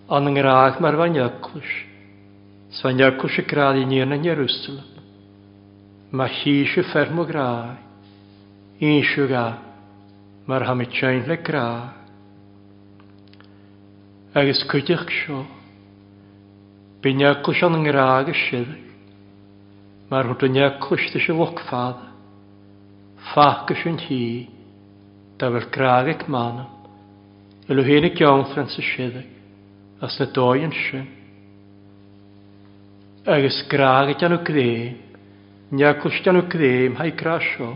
an 0.08 0.30
yng 0.32 0.38
Nghyrraeg 0.40 0.80
mae'r 0.82 0.96
fanyaclwys, 1.02 1.74
sfanyaclwys 2.80 3.36
y 3.44 3.46
gradd 3.52 3.82
i 3.82 3.84
ni 3.86 4.00
yn 4.02 4.16
Jerusalem. 4.24 4.86
Mae 6.16 6.32
hi 6.40 6.56
eisiau 6.64 6.82
fferm 6.88 7.20
o 7.22 7.28
graag, 7.28 7.76
un 8.82 8.96
siw 9.12 9.28
ga, 9.30 9.44
mae'r 10.48 10.66
hamid 10.72 10.96
le 11.28 11.36
graag. 11.46 12.00
Agus 14.40 14.64
cwydych 14.70 15.06
sio, 15.20 15.44
Binneaclwys 17.00 17.62
o'n 17.64 17.78
ngraag 17.80 18.28
ysir. 18.34 18.68
Mae'r 20.10 20.26
hwdyniaclwys 20.28 21.06
ddys 21.14 21.28
y 21.32 21.36
lwgfad. 21.36 22.00
Ffacus 23.30 23.84
yn 23.88 23.96
hi. 24.04 24.20
Da 25.40 25.48
fel 25.54 25.64
graag 25.72 26.10
ag 26.12 26.26
manam. 26.34 26.68
Ylw 27.72 27.84
hyn 27.88 28.08
y 28.10 28.12
gawn 28.20 28.44
ffrans 28.50 28.76
y 28.76 28.84
siedig. 28.84 29.28
As 30.04 30.18
na 30.20 30.26
doi 30.36 30.66
yn 30.66 30.74
sy'n. 30.76 31.06
Agus 33.32 33.62
graag 33.72 34.12
ydyn 34.16 34.34
nhw 34.36 34.42
gdym. 34.50 35.00
Niaclwys 35.80 36.20
ydyn 36.20 36.36
nhw 36.36 36.46
gdym 36.52 37.00
ha'i 37.00 37.16
grasio. 37.20 37.72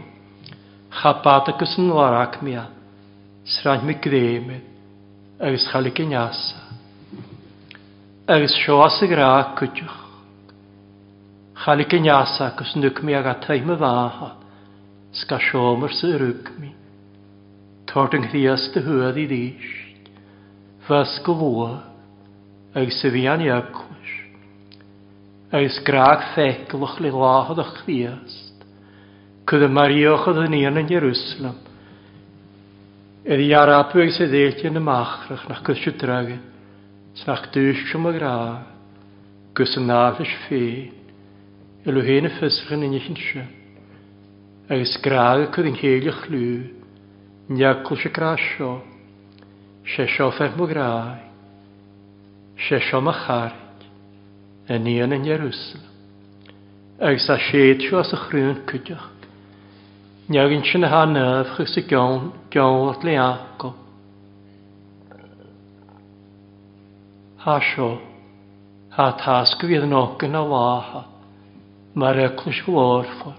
Chabad 1.00 1.48
agos 1.54 1.78
yn 1.80 1.88
larach 1.96 2.42
mia. 2.44 2.66
Sra'n 3.56 3.88
mi 3.88 3.96
gdymyd. 4.04 4.60
Agus 5.40 5.64
chalig 5.72 6.02
yn 6.04 6.12
iasa 6.12 6.63
agus 8.26 8.52
seás 8.64 9.02
a 9.02 9.06
rá 9.12 9.44
cuteach. 9.56 9.92
Chalig 11.62 11.92
yn 11.96 12.06
iasa 12.08 12.48
agos 12.54 12.70
nwg 12.76 13.02
mi 13.04 13.12
ag 13.14 13.26
ataim 13.30 13.68
y 13.68 13.74
faha, 13.80 14.28
sga 15.16 15.36
siomr 15.44 15.92
sy'n 15.94 16.14
rwg 16.18 16.48
mi. 16.58 16.70
Tord 17.88 18.16
yng 18.16 18.24
nghyas 18.26 18.64
dy 18.74 18.82
hwyd 18.86 19.18
i 19.22 19.26
ddysg, 19.30 20.08
fas 20.86 21.12
gwlwa, 21.26 21.68
agos 22.74 23.02
y 23.06 23.10
fian 23.14 23.44
i 23.44 23.48
agwys, 23.54 24.14
agos 25.54 25.78
graag 25.86 26.24
ffeglwch 26.32 26.96
le 27.04 27.12
lahod 27.14 27.60
o'ch 27.62 27.82
ddiast, 27.84 28.64
cyd 29.52 29.66
y 29.68 29.68
marioch 29.68 30.24
oedd 30.32 30.42
yn 30.46 30.58
un 30.62 30.80
yn 30.82 30.88
Jerusalem, 30.90 31.60
Yddi 33.24 33.54
arabwyg 33.56 34.10
sydd 34.16 34.32
eilti 34.36 34.68
yn 34.68 34.76
y 34.76 34.82
machrach 34.84 35.46
na 35.48 35.62
cysio 35.64 35.94
dragyn, 35.96 36.42
Sach 37.14 37.46
dúistum 37.54 38.06
a 38.08 38.12
grá, 38.12 38.66
gus 39.54 39.76
an 39.78 39.86
náfis 39.86 40.30
fé, 40.48 40.58
i 40.82 41.86
yn 41.86 42.00
héna 42.02 42.30
fysrin 42.40 42.82
in 42.82 42.96
ichinse, 42.98 43.44
agus 44.66 44.96
grága 44.98 45.46
cud 45.54 45.68
in 45.70 45.76
chéile 45.78 46.10
chlú, 46.10 46.40
neacl 47.54 47.94
se 48.02 48.10
grá 48.10 48.32
seo, 48.34 48.72
se 49.94 50.08
seo 50.16 50.26
fer 50.34 50.56
mo 50.58 50.66
grá, 50.66 51.22
se 52.66 52.82
seo 52.90 52.98
ma 53.06 53.14
charig, 53.14 53.86
a 54.68 54.74
níon 54.82 55.14
in 55.14 55.22
Jerusalem. 55.30 55.86
Agus 56.98 57.28
a 57.30 57.38
séad 57.46 57.78
seo 57.86 58.00
as 58.02 58.10
a 58.12 58.16
chrún 58.26 58.58
cuideach, 58.66 59.14
neag 60.26 60.50
in 60.50 60.64
sin 60.66 60.82
a 60.82 60.90
há 60.90 61.04
nef 61.06 61.54
chus 61.60 61.76
i 61.78 61.86
gawn, 61.94 62.32
gawn 62.50 62.90
at 62.90 63.04
le 63.06 63.14
ha 67.46 67.60
sio, 67.60 67.86
ha 68.96 69.06
tasg 69.20 69.60
fydd 69.68 69.84
yn 69.84 69.92
ogyn 69.98 70.36
a 70.38 70.40
waha, 70.48 71.00
mae'r 72.00 72.22
eglwys 72.30 72.62
glorfor. 72.64 73.34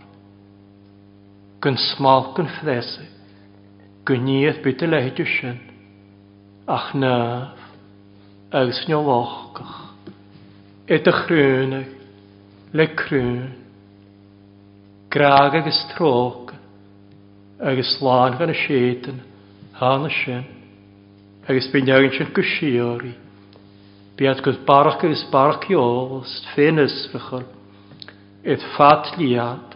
Gyn 1.65 1.79
smalc 1.87 2.37
yn 2.43 2.51
ffresu, 2.59 3.05
gynieth 4.05 4.59
byd 4.67 4.85
y 4.85 4.91
lehyd 4.91 5.23
ysyn, 5.23 5.57
ach 6.77 6.91
nef, 7.01 7.63
agos 8.61 8.83
nio 8.85 9.01
lochgach. 9.09 9.81
Edrych 10.85 11.23
rhywnig, 11.31 11.89
le 12.77 12.85
crwn, 13.01 13.33
graag 15.15 15.57
agos 15.63 15.81
trog, 15.95 16.53
agos 17.57 17.95
lan 18.05 18.37
gan 18.37 18.53
y 18.53 18.59
siedyn, 18.67 19.17
han 19.81 20.05
y 20.05 20.13
sien, 20.21 20.45
agos 21.49 21.73
bynnag 21.73 22.05
yn 22.05 22.13
sy'n 22.19 22.35
gysiori, 22.37 23.15
Biad 24.15 24.39
gos 24.41 24.55
barach 24.67 25.01
gos 25.01 25.23
barach 25.31 25.65
joost, 25.69 26.45
fénis 26.55 26.93
fychol, 27.11 27.43
et 28.45 28.61
fat 28.77 29.09
liad, 29.19 29.73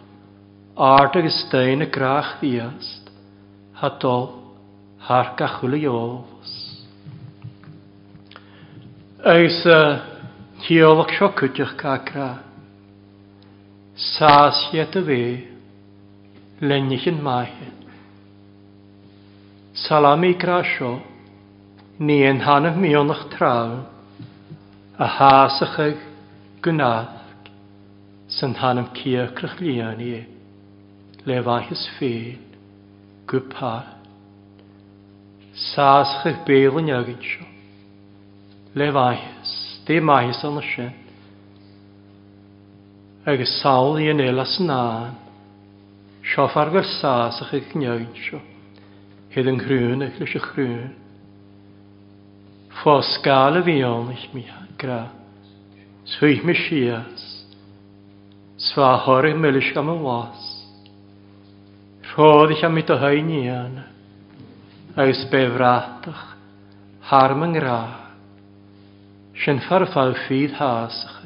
ardag 0.78 1.26
is 1.28 1.36
stein 1.48 1.84
y 1.84 1.88
grach 1.98 2.30
ddiast, 2.40 3.10
hadol, 3.82 4.30
har 5.10 5.34
gachwyl 5.36 5.76
y 5.76 5.82
joost. 5.84 6.56
Eis 9.28 9.60
y 9.68 9.82
tiolwg 10.64 11.12
sio 11.18 11.32
cwtioch 11.36 11.76
cagra, 11.84 12.30
sas 14.14 14.62
iet 14.72 14.96
y 14.96 15.04
fe, 15.12 15.20
lennych 16.64 17.10
yn 17.12 17.20
maen. 17.28 17.76
Salami 19.84 20.32
grasio, 20.40 20.94
ni 22.00 22.22
yn 22.32 22.40
hanaf 22.48 22.80
mionach 22.80 23.28
trawn, 23.36 23.80
a 25.00 25.06
háasachag 25.06 25.96
gnáag 26.62 27.08
san 28.38 28.54
thanam 28.54 28.90
ciacrach 28.98 29.56
líanaí 29.64 30.28
le 31.24 31.38
bhaithas 31.42 31.86
féin 31.98 32.42
gwpá. 33.32 33.72
Sáasachag 35.72 36.52
yn 36.82 36.92
agin 36.98 37.20
seo 37.30 37.48
le 38.76 38.90
de 38.92 39.08
dé 39.88 40.00
maithas 40.10 40.44
anna 40.50 40.64
sin 40.68 40.92
agus 43.26 43.56
sawl 43.64 43.96
i 44.04 44.10
yn 44.12 44.20
elas 44.28 44.58
nán 44.68 45.16
seo 46.34 46.50
fargar 46.54 46.88
sáasachag 47.00 47.72
gneagin 47.72 48.12
seo 48.28 48.42
hyd 49.38 49.48
yn 49.54 49.64
grŵn 49.64 50.06
ac 50.10 50.20
leis 50.20 50.36
y 50.40 50.44
chrŵn. 50.50 50.78
Fos 52.84 53.16
gael 53.30 53.62
y 53.62 53.64
fion 53.72 54.12
eich 54.14 54.28
mi 54.36 54.44
hain 54.50 54.69
gra. 54.80 55.08
Swy 56.06 56.40
mi 56.44 56.56
sias. 56.56 57.20
Swa 58.70 58.90
hori 59.06 59.34
mylish 59.44 59.76
am 59.82 59.92
yn 59.94 60.02
was. 60.08 60.46
Rhodd 62.12 62.56
eich 62.56 62.64
am 62.68 62.74
mi 62.80 62.84
dy 62.88 62.96
hyn 63.04 63.30
i 63.36 63.42
an. 63.56 63.78
Agus 64.96 65.26
be 65.32 65.44
Harm 67.10 67.44
yn 67.48 67.56
gra. 67.58 67.80
Sy'n 69.42 69.60
ffarfal 69.66 70.14
ffydd 70.24 70.54
hasach. 70.60 71.18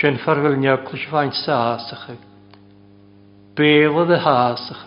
Sy'n 0.00 0.18
ffarfal 0.22 0.56
nioglis 0.62 1.06
fain 1.10 1.32
sasach. 1.44 2.04
Befodd 3.58 4.12
y 4.14 4.20
hasach. 4.26 4.84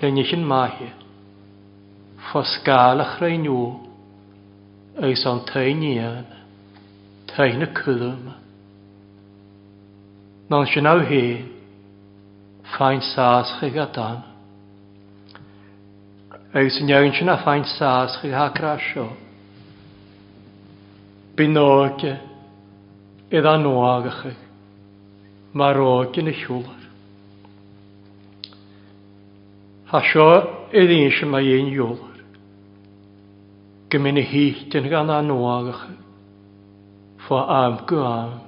Lennych 0.00 0.34
yn 0.36 0.44
mahi. 0.54 0.90
Fosgalach 2.30 3.16
rhain 3.22 3.48
yw. 3.50 3.62
Eis 5.08 5.24
o'n 5.30 5.42
teinian. 5.50 6.37
Rhain 7.38 7.62
y 7.62 7.66
cwlwm. 7.78 8.24
Na'n 10.50 10.64
sy'n 10.70 10.88
aw 10.90 11.02
hen, 11.10 11.44
ffain 12.72 12.98
sas 13.12 13.52
chi 13.60 13.68
gadan. 13.76 14.18
Ag 16.58 16.70
sy'n 16.74 16.90
iawn 16.90 17.14
sy'n 17.14 17.30
a 17.30 17.36
ffain 17.38 17.62
sas 17.78 18.16
chi 18.20 18.32
ha 18.34 18.48
grasio. 18.56 19.04
Binog 21.38 22.02
e, 22.10 22.14
idda 23.36 23.54
noag 23.62 24.10
chi, 24.18 24.32
mae'r 25.58 25.80
og 25.86 26.18
yn 26.18 26.32
y 26.34 26.36
siwlar. 26.40 26.90
Ha 29.94 30.02
sio 30.10 30.26
iddi 30.80 30.98
eisiau 31.06 31.30
mae 31.36 31.54
un 31.60 31.70
iwlar. 31.78 32.18
Gymyn 33.94 34.24
y 34.26 34.26
hyd 34.34 34.78
yn 34.82 34.90
gan 34.92 35.14
a 35.14 35.22
noag 35.30 35.70
chi 35.80 35.96
fo 37.28 37.36
am 37.36 37.78
go 37.86 38.02
am 38.06 38.40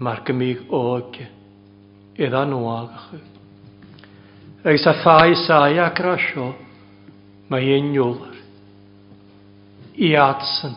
mar 0.00 0.22
go 0.24 0.32
míh 0.32 0.60
óge 0.72 1.26
iad 2.16 2.32
an 2.32 2.52
óagacha. 2.56 3.20
Agus 4.64 4.82
sa 4.84 4.92
fáid 5.04 5.36
sáid 5.44 5.78
acra 5.84 6.16
seo 6.26 6.54
mae 7.50 7.68
ein 7.76 7.90
niolar. 7.92 8.32
I 10.08 10.10
atsan, 10.20 10.72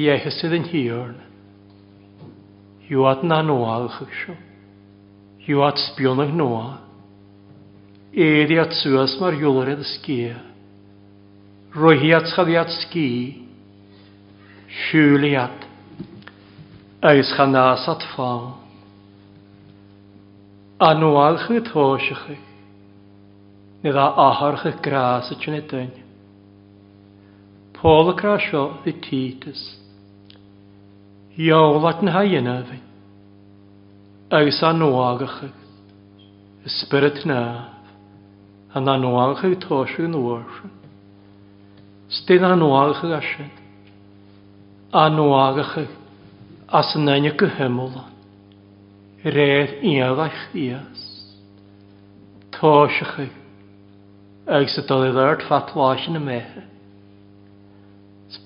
i 0.00 0.08
echasydd 0.16 0.52
yn 0.56 0.66
hiorna. 0.72 1.24
Yw 2.90 3.04
at 3.12 3.22
na 3.28 3.38
noalchach 3.46 4.12
sio. 4.24 4.34
Yw 5.46 5.62
at 5.68 5.80
sbionach 5.84 6.32
noa. 6.36 6.78
Edi 8.12 8.56
at 8.60 8.72
suas 8.80 9.14
mar 9.20 9.36
ywlar 9.36 9.72
edrych 9.76 9.92
sgia. 10.00 10.40
Roi 11.76 11.96
hi 12.02 12.12
at 12.18 12.28
chaddi 12.32 12.56
at 12.60 12.72
sgi. 12.82 13.08
Siwli 14.90 15.32
at 15.44 15.69
agus 17.02 17.32
chanásat 17.36 18.02
fáil. 18.16 18.52
Anúáil 20.78 21.36
chu 21.38 21.60
tóisecha 21.60 22.36
ní 23.82 23.90
dá 23.92 24.06
átharcha 24.28 24.70
grása 24.84 25.34
tena 25.40 25.60
daine. 25.70 26.02
Pólará 27.72 28.36
seo 28.38 28.76
i 28.84 28.92
títas. 28.92 29.60
Jólaat 31.36 32.02
na 32.02 32.10
ha 32.12 32.22
dhéanamhain 32.22 32.84
agus 34.30 34.60
anúágacha 34.62 35.48
spirit 36.80 37.24
náh 37.24 38.76
an 38.76 38.88
anúágacha 38.88 39.48
i 39.52 39.56
tóisiú 39.56 40.04
an 40.04 40.14
uhairsa. 40.20 40.66
Stín 42.16 42.44
anúágacha 42.44 43.08
a 43.16 43.20
sin 43.20 43.50
anúágacha 44.92 45.86
as 46.70 46.92
yn 46.94 47.02
nain 47.02 47.24
y 47.26 47.30
gyhymol, 47.34 47.90
redd 49.26 49.72
iaddach 49.90 50.44
dias. 50.52 51.00
Tosach 52.54 53.10
chi, 53.16 53.24
ag 54.56 54.68
sy'n 54.70 54.86
dod 54.86 55.08
i 55.08 55.08
ddod 55.16 55.42
fatwas 55.48 56.06
yn 56.10 56.20
y 56.20 56.20
mehe. 56.28 56.62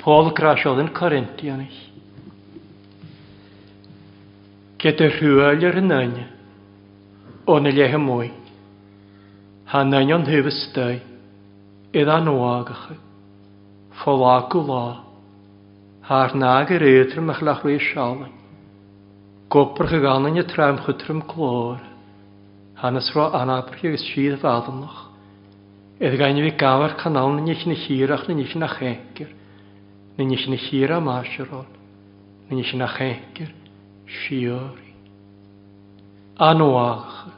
Paul 0.01 0.31
grasiodd 0.37 0.81
yn 0.81 0.93
Corintian 0.97 1.61
ich. 1.67 1.77
Gyda 4.81 5.11
rhywel 5.15 5.65
yr 5.69 5.79
nain, 5.85 6.17
o'n 7.49 7.69
y 7.69 7.73
lehe 7.77 8.01
mwy, 8.01 8.31
ha 9.73 9.85
nain 9.89 10.13
o'n 10.17 10.27
hyfysdau, 10.33 10.97
idda 11.97 12.19
nhw 12.25 12.41
agach, 12.55 12.89
ffolagw 14.01 14.63
lawr. 14.69 15.04
Haar 16.05 16.35
nager 16.37 16.83
éter 16.85 17.21
me 17.23 17.33
lach 17.41 17.63
wee 17.65 17.79
schaling. 17.79 18.33
Goper 19.49 19.87
gegaan 19.89 20.27
in 20.29 20.35
je 20.37 20.43
truim 20.45 20.77
gutrum 20.77 21.23
kloor. 21.27 21.81
Hannes 22.77 23.09
ro 23.15 23.25
anaprje 23.33 23.93
is 23.97 24.05
siad 24.13 24.43
vadelnoch. 24.43 24.99
Ed 25.99 26.19
gain 26.21 26.37
vi 26.45 26.51
gavar 26.61 26.93
kanal 27.01 27.33
na 27.33 27.41
nich 27.43 27.65
na 27.67 27.73
hirach 27.73 28.27
na 28.29 28.35
nich 28.35 28.53
na 28.55 28.69
chenker. 28.69 29.31
Na 30.19 30.25
nich 30.25 30.45
na 30.47 30.57
hira 30.61 31.01
marsherol. 31.01 31.65
Na 32.51 32.55
nich 32.55 32.75
na 32.75 32.87
chenker. 32.87 33.51
Shiori. 34.07 34.93
Anoagache. 36.37 37.33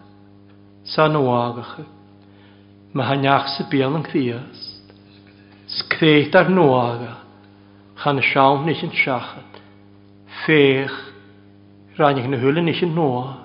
Sanoagache. 0.95 1.87
Ma 2.95 3.07
hanach 3.13 3.47
se 3.55 3.65
bian 3.71 3.95
yn 3.95 4.03
criast. 4.11 4.83
Sgreet 5.79 6.35
ar 6.35 6.51
noagache. 6.51 7.23
Chan 7.97 8.21
siawn 8.21 8.67
nes 8.67 8.83
yn 8.85 8.91
siachad. 8.93 9.53
Fech. 10.45 10.93
Rhaid 11.99 12.19
i'ch 12.21 12.35
hwyl 12.43 12.59
nes 12.61 12.83
yn 12.85 12.93
noa. 12.93 13.39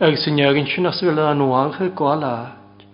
Ag 0.00 0.16
sy'n 0.22 0.40
iagyn 0.40 0.68
sy'n 0.70 0.88
as 0.90 1.00
fel 1.04 1.20
yn 1.24 1.36
noa 1.42 1.60
chy 1.76 1.90
gwa 1.98 2.14
lad. 2.22 2.86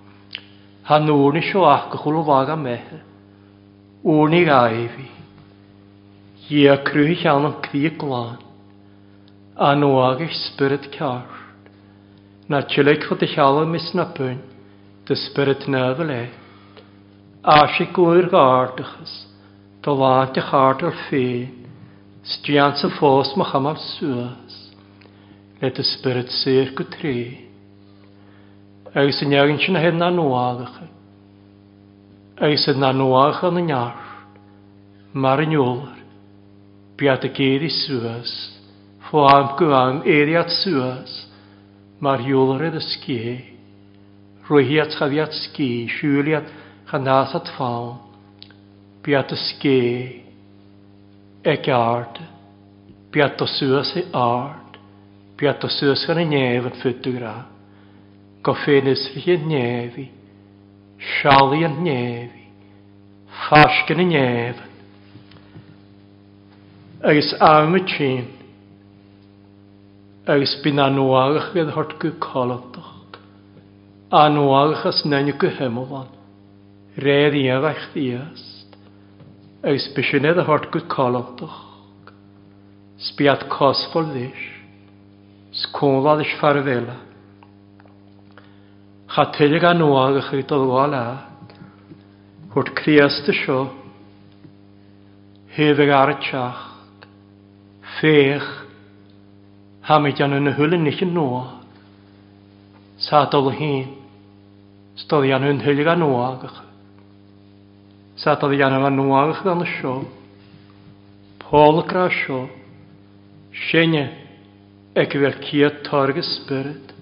Han 0.91 1.07
nŵr 1.07 1.39
nes 1.39 1.53
o 1.55 1.63
ach 1.71 1.87
gychwl 1.95 2.19
o 2.19 2.25
fag 2.27 2.51
am 2.57 2.67
eich. 2.73 2.91
Wrn 4.03 4.35
i 4.41 4.43
gaifi. 4.51 5.07
Ie 6.51 6.75
crwy 6.91 7.15
siawn 7.23 7.47
am 7.53 7.57
cri 7.63 7.87
glan. 8.03 8.43
A 9.55 9.71
noa 9.79 10.17
gych 10.19 10.35
spirit 10.49 10.91
car. 10.99 11.31
Na 12.51 12.65
chilig 12.71 13.07
chod 13.07 13.23
eich 13.23 13.39
alw 13.39 13.63
mis 13.71 13.87
na 13.95 14.09
pwyn. 14.19 14.41
Dy 15.07 15.15
spirit 15.29 15.69
nefel 15.71 16.11
e. 16.19 16.23
Asig 17.63 17.95
gwir 17.97 18.27
gardachas. 18.35 19.21
Tá 19.83 19.91
láte 19.91 20.39
cháar 20.39 20.79
féin, 21.11 21.51
Stian 22.23 22.77
sa 22.79 22.87
fós 22.87 23.33
mo 23.35 23.43
chamar 23.43 23.75
suas, 23.83 24.53
le 25.59 25.69
a 25.75 25.83
spirit 25.83 26.31
sér 26.31 26.71
go 26.77 26.85
trí. 26.87 27.49
Agus 28.95 29.19
san 29.19 29.29
neagann 29.33 29.59
sin 29.59 29.75
na 29.75 29.81
hen 29.83 29.99
na 29.99 30.07
nóádacha. 30.11 30.87
Agus 32.39 32.63
san 32.65 32.79
na 32.79 32.93
nóácha 32.95 33.51
na 33.51 33.59
near, 33.59 33.99
mar 35.13 35.41
an 35.43 35.51
jólar, 35.51 35.99
beat 36.97 37.25
a 37.27 37.29
géri 37.41 37.71
suas, 37.83 38.31
fó 39.11 39.27
am 39.35 39.49
go 39.59 39.73
am 39.75 40.05
éiad 40.07 40.51
suas, 40.63 41.25
mar 41.99 42.23
jólar 42.23 42.71
a 42.71 42.81
ské, 42.91 43.21
Rwyhiad 44.49 44.95
chafiad 44.95 45.35
sgi, 45.43 45.89
siwliad 45.99 46.47
chanasad 46.91 47.51
fawn, 47.59 48.12
Beat 49.03 49.33
ske 49.37 50.23
ag 51.45 51.69
ard. 51.75 52.19
Beat 53.11 53.41
o 53.43 53.47
suas 53.51 53.97
i 53.99 54.05
ard. 54.15 54.77
Beat 55.39 55.65
o 55.67 55.71
suas 55.71 56.05
gan 56.07 56.21
y 56.23 56.27
nef 56.29 56.69
yn 56.71 56.77
ffydwgra. 56.79 57.33
Goffein 58.47 58.91
ysfri 58.93 59.35
yn 59.35 59.49
nefi. 59.51 60.05
Siali 61.17 61.65
yn 61.67 61.81
nefi. 61.83 62.45
Ffas 63.41 63.81
gan 63.89 64.05
y 64.05 64.07
nef. 64.13 64.63
Agus 67.03 67.35
am 67.43 67.75
y 67.75 67.83
tîn. 67.91 68.25
Agus 70.31 70.55
byn 70.63 70.79
anwagach 70.79 71.51
fydd 71.57 71.75
hort 71.75 71.99
gwy 71.99 72.15
colodog. 72.23 73.19
Anwagach 74.23 74.87
as 74.95 75.03
nenw 75.05 75.35
gyhymol 75.43 75.91
on. 76.05 76.11
Redd 77.03 77.35
i 77.43 77.49
efach 77.51 77.91
ddias 77.95 78.52
agus 79.71 79.85
bisine 79.97 80.31
a 80.39 80.45
hort 80.45 80.73
go 80.73 80.81
cálach. 80.89 81.43
Spiad 82.99 83.43
cosfol 83.49 84.07
leis, 84.15 84.43
scóla 85.63 86.17
leis 86.19 86.33
farvela. 86.41 86.97
Cha 89.15 89.31
tuile 89.33 89.59
gan 89.61 89.77
nóága 89.79 90.23
chu 90.31 90.41
dolhála, 90.47 91.29
chuirt 92.51 92.73
criasta 92.79 93.33
seo, 93.33 93.63
hefah 95.55 96.01
arteach, 96.01 96.73
féch, 98.01 98.49
hamid 99.87 100.21
an 100.25 100.39
yn 100.39 100.51
y 100.53 100.57
hwylyn 100.57 100.87
nich 100.87 101.03
yn 101.05 101.13
nóa. 101.15 101.45
Sadol 103.03 103.51
hyn, 103.55 103.97
stoddi 105.03 105.35
an 105.37 105.47
yn 105.53 105.63
hwylig 105.67 105.91
an 105.95 106.03
nóa 106.07 106.29
agach. 106.35 106.63
Sat 108.23 108.45
oedd 108.47 108.55
gan 108.61 108.75
yma 108.77 108.91
nwagach 108.95 109.41
gan 109.43 109.65
y 109.65 109.69
sio. 109.73 109.95
Pôl 111.43 111.81
gra 111.91 112.05
sio. 112.21 112.45
Sienna. 113.65 114.05
Ec 114.95 115.17
fel 115.19 115.35
cia 115.49 115.71
torg 115.89 116.21
y 116.21 116.23
spyrd. 116.27 116.93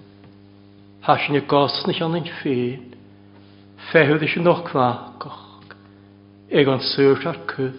Hasyn 1.05 1.37
y 1.37 1.41
gosn 1.51 1.91
eich 1.93 2.01
ond 2.05 2.17
yn 2.17 2.29
ffyn. 2.39 2.87
Fehydd 3.91 4.23
eich 4.25 4.37
yn 4.41 4.49
o'ch 4.49 4.73
Eg 6.51 6.67
o'n 6.67 6.81
sŵrt 6.83 7.23
ar 7.29 7.37
cwb. 7.47 7.77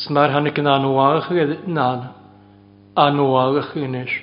Smar 0.00 0.32
hann 0.32 0.46
ag 0.48 0.56
yn 0.62 0.66
anwagach 0.70 1.26
ag 1.34 1.66
nan. 1.76 2.06
Anwagach 2.96 3.74
yn 3.76 3.94
eich. 4.04 4.16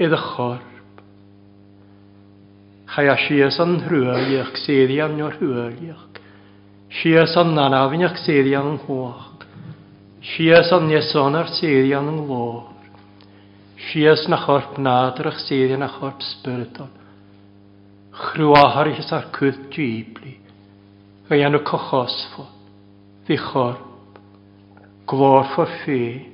Edd 0.00 0.12
y 0.12 0.16
chorb. 0.24 0.64
Chai 2.88 3.08
a 3.08 3.14
sias 3.20 3.60
an 3.62 3.82
hrwyliach, 3.84 4.56
sedd 4.64 4.90
i 4.90 4.98
arnio'r 5.04 5.36
hrwyliach 5.38 6.07
na 6.88 7.22
an 7.44 7.54
narafiach 7.54 8.16
séri 8.28 8.54
an 8.56 8.78
hwach. 8.80 9.42
Sias 10.22 10.72
an 10.72 10.88
ieson 10.90 11.34
ar 11.36 11.46
séri 11.54 11.92
an 11.96 12.08
glor. 12.26 12.70
Sias 13.90 14.26
na 14.28 14.36
chorp 14.44 14.78
nadrach 14.78 15.38
séri 15.48 15.76
na 15.78 15.88
chorp 15.88 16.20
spyrdol. 16.20 16.88
Chrwahar 18.12 18.88
is 18.98 19.12
ar 19.12 19.30
cwyd 19.32 19.68
dwybli. 19.70 20.38
Gai 21.28 21.44
anw 21.44 21.60
fo. 21.68 22.46
Fi 23.26 23.36
chorp. 23.36 23.84
Glor 25.06 25.46
for 25.54 25.66
fe. 25.84 26.26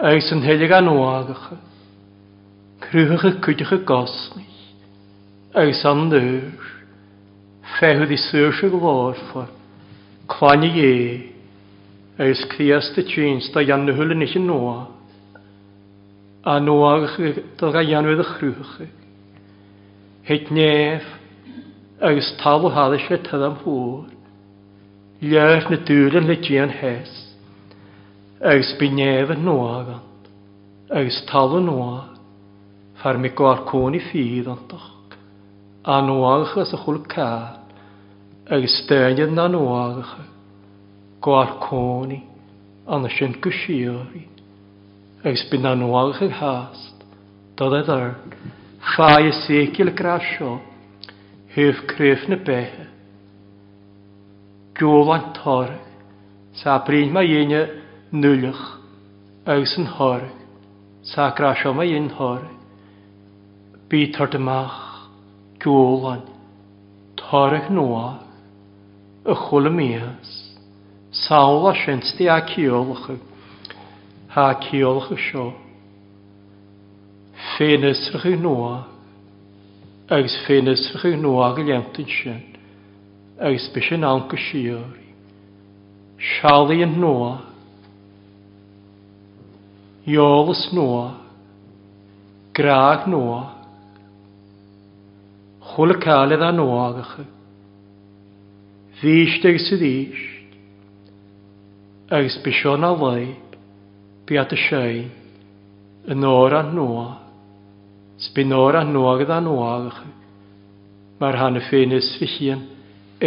Eis 0.00 0.30
yn 0.32 0.42
helig 0.42 0.70
an 0.72 0.88
oagach. 0.88 1.52
Crwch 2.80 3.24
y 3.26 3.32
cwydych 3.42 3.72
y 3.72 3.78
gosni. 3.86 4.46
Eis 5.54 5.82
an 5.84 6.10
dyr 6.10 6.76
fehudd 7.78 8.10
i 8.10 8.16
sŵsig 8.18 8.72
lawr 8.74 9.14
for 9.30 9.50
clani 10.28 10.70
e 10.86 10.94
agus 12.18 12.40
crias 12.52 12.88
dy 12.96 13.02
tîns 13.10 13.46
da 13.54 13.62
ian 13.62 13.84
hwyl 13.98 14.14
yn 14.14 14.24
eich 14.26 14.34
noa 14.42 14.78
a 16.42 16.56
noa 16.64 16.90
da 17.60 17.70
ga 17.76 17.82
ian 17.88 18.08
wedd 18.10 18.24
chrwych 18.32 18.72
heit 20.30 20.50
nef 20.58 21.06
agus 22.10 22.32
tal 22.42 22.66
o 22.66 22.72
hadd 22.74 22.96
eich 22.98 23.06
fedd 23.12 23.30
am 23.48 23.60
hwyr 23.62 24.10
leir 25.30 25.70
na 25.70 25.78
dŵr 25.90 26.18
yn 26.22 26.28
legian 26.32 26.74
hes 26.80 27.14
agus 28.54 28.74
bu 28.80 28.90
nef 28.98 29.30
yn 29.36 29.46
noa 29.50 29.76
gan 29.90 30.02
agus 31.02 31.20
tal 31.30 31.54
o 31.60 31.62
noa 31.70 31.94
ffer 33.04 33.22
mi 33.22 33.30
gwar 33.42 33.62
cwn 33.70 34.00
i 34.00 34.02
ffydd 34.10 34.50
ond 34.56 34.76
a 35.94 36.00
noa 36.10 36.34
achos 36.42 36.74
y 36.76 36.82
chwl 36.82 37.00
car 37.14 37.54
agus 38.48 38.72
stéan 38.80 39.34
na 39.36 39.44
nóágacha 39.46 40.24
gáir 41.20 41.50
cónaí 41.60 42.22
anna 42.88 43.08
sin 43.12 43.32
go 43.42 43.50
sií 43.52 43.84
agus 45.24 45.42
bu 45.50 45.56
na 45.60 45.74
nóágacha 45.76 46.28
háast 46.40 46.96
do 47.58 47.66
é 47.76 47.82
ar 47.92 48.16
fáa 48.96 49.20
sécil 49.44 49.90
gra 49.92 50.16
seo 50.28 50.60
thuhcréh 51.52 52.24
na 52.28 52.36
béthe 52.46 52.86
Jolan 54.80 55.24
tar 55.36 55.68
sa 56.62 56.78
brin 56.86 57.12
mae 57.12 57.28
yna 57.42 57.62
nulach 58.16 58.64
agus 59.44 59.76
yn 59.78 59.90
hor 59.98 60.24
sa 61.12 61.28
grasio 61.36 61.74
mae 61.76 61.92
un 62.00 62.08
hor 62.18 62.48
bydd 63.92 64.16
tar 64.16 64.32
dymach 64.32 64.80
Jolan 65.60 66.24
tarach 67.20 67.68
noach 67.68 68.24
y 69.30 69.34
chwil 69.34 69.66
y 69.66 69.70
mias. 69.70 70.28
Sawl 71.12 71.68
a 71.70 71.74
siens 71.84 72.16
di 72.16 72.28
a 72.28 72.44
ciolch 72.46 73.10
ha 74.28 74.54
ciolch 74.60 75.10
y 75.12 75.16
sio. 75.20 75.44
Fe'n 77.56 77.84
ysrych 77.88 78.24
i 78.30 78.36
noa, 78.40 78.78
agos 80.08 80.32
fe'n 80.46 80.70
ysrych 80.72 81.04
i 81.16 81.20
noa 81.20 81.48
ag 81.50 81.60
ylentyn 81.62 82.08
sian, 82.10 82.40
agos 83.38 83.68
bys 83.74 83.90
yn 83.98 84.06
anc 84.08 84.32
y 84.34 84.40
siori. 84.46 85.06
Siali 86.32 86.80
yn 86.86 86.96
noa, 87.02 87.34
Iolus 90.08 90.68
noa, 90.72 91.08
graag 92.56 93.10
noa, 93.12 93.42
chwil 95.72 95.98
y 95.98 96.04
caledd 96.06 96.46
a 96.46 96.54
noa 96.56 96.86
agach. 96.92 97.18
Fíisteag 98.98 99.58
sydd 99.62 99.82
íst, 99.86 100.30
agus 102.10 102.34
bysio 102.42 102.72
na 102.82 102.88
leib, 102.98 103.52
biad 104.26 104.50
y 104.50 104.56
sein, 104.64 105.04
yn 106.10 106.24
o'r 106.26 106.56
a 106.58 106.62
noa, 106.66 107.04
sbyn 108.24 108.56
o'r 108.56 108.80
a 108.80 108.80
noa 108.88 109.12
gyda 109.20 109.36
noagach, 109.44 110.00
mae'r 111.22 111.38
han 111.38 111.60
y 111.60 111.62
ffeinus 111.68 112.08
fy 112.18 112.28
hun 112.40 112.64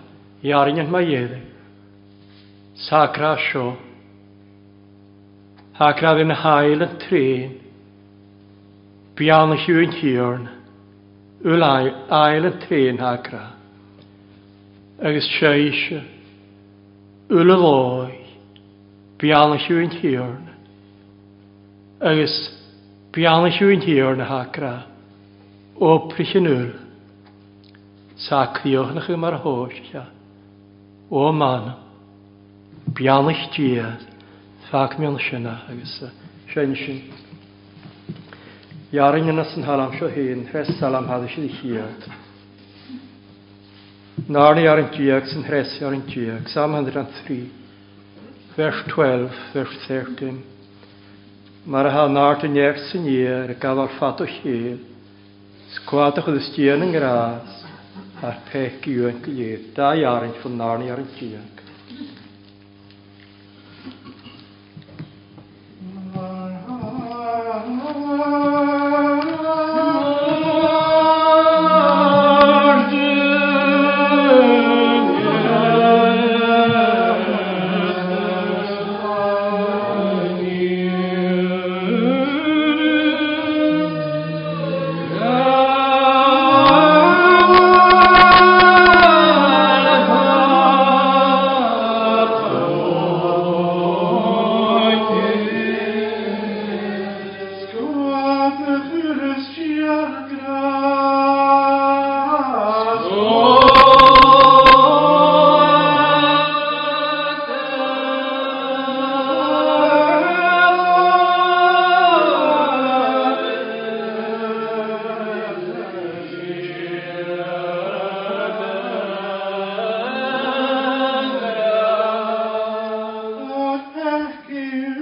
jaringan 0.51 0.89
ma 0.89 0.99
dhéada. 1.01 1.39
Sacra 2.89 3.37
seo. 3.51 3.75
Hacra 5.77 6.15
bhí 6.17 6.25
na 6.25 6.35
hail 6.35 6.81
an 6.83 6.95
trín, 6.97 7.57
Bianna 9.15 9.55
siúin 9.63 9.91
tíorn, 9.93 10.47
Ul 11.43 11.61
ail 11.61 12.45
an 12.45 12.59
trín 12.61 12.97
hacra. 12.99 13.55
Agus 15.01 15.25
seise, 15.39 16.01
Ul 17.29 17.49
a 17.51 17.55
lói, 17.55 18.15
Bianna 19.19 19.57
siúin 19.65 19.89
tíorn, 19.99 20.47
Agus 21.99 22.35
Bianna 23.13 23.49
siúin 23.57 23.81
tíorn 23.85 24.21
hacra, 24.21 24.87
Ó 25.81 26.09
prisin 26.09 26.47
ul. 26.47 26.80
Sacrioch 28.27 29.09
y 29.09 29.17
mar 29.17 29.33
hosia. 29.43 30.05
O 31.09 31.31
man, 31.33 31.73
bianych 32.93 33.49
diad, 33.57 34.03
ffac 34.69 34.93
mi'n 35.01 35.17
sinna 35.25 35.55
agos 35.69 35.95
sy'n 36.51 36.75
sy'n. 36.77 36.99
Iarin 38.93 39.31
yn 39.33 39.41
ysyn 39.41 39.65
halam 39.65 39.95
sio 39.97 40.09
hyn, 40.13 40.45
hres 40.51 40.69
salam 40.77 41.09
hadys 41.09 41.33
i 41.41 41.47
ddichiad. 41.47 42.05
Narni 44.29 44.67
ar 44.69 44.83
yn 44.83 44.91
diag, 44.93 45.25
sy'n 45.31 45.47
hres 45.49 45.73
ar 45.81 45.97
yn 45.97 46.05
diag, 46.11 46.45
Psalm 46.51 46.77
103, 46.77 47.39
vers 48.59 48.83
12, 48.93 49.39
vers 49.55 49.79
13. 49.87 50.37
Mar 51.65 51.89
ha 51.95 52.05
nart 52.11 52.45
yn 52.47 52.55
iech 52.61 52.85
sy'n 52.91 53.09
ier, 53.17 53.55
gafal 53.57 53.89
ffat 53.97 54.21
o 54.21 54.29
chyl, 54.37 54.77
sgwadach 55.77 56.29
o 56.29 56.35
ddysdian 56.37 56.85
yn 56.85 56.93
gras, 56.95 57.60
ar 58.29 58.37
peth 58.49 58.75
gywen 58.83 59.21
gyda 59.27 59.89
iarn 60.01 60.37
ffwna'n 60.39 60.87
iarn 60.89 61.09
gywen. 61.17 61.49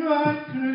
river 0.10 0.69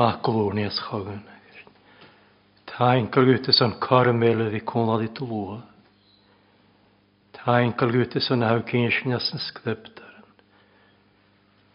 caclwni 0.00 0.64
as 0.70 0.78
chogan. 0.86 1.20
Ta'n 2.70 3.08
gyrgwytis 3.12 3.58
o'n 3.66 3.74
cormel 3.84 4.40
fi 4.54 4.60
cwnod 4.72 5.02
i 5.04 5.08
dlwa. 5.18 5.58
Ta'n 7.36 7.74
gyrgwytis 7.80 8.30
o'n 8.32 8.46
hawgyn 8.46 8.88
sy'n 8.96 9.16
as 9.18 9.28
yn 9.36 9.42
sgdybdar. 9.44 10.22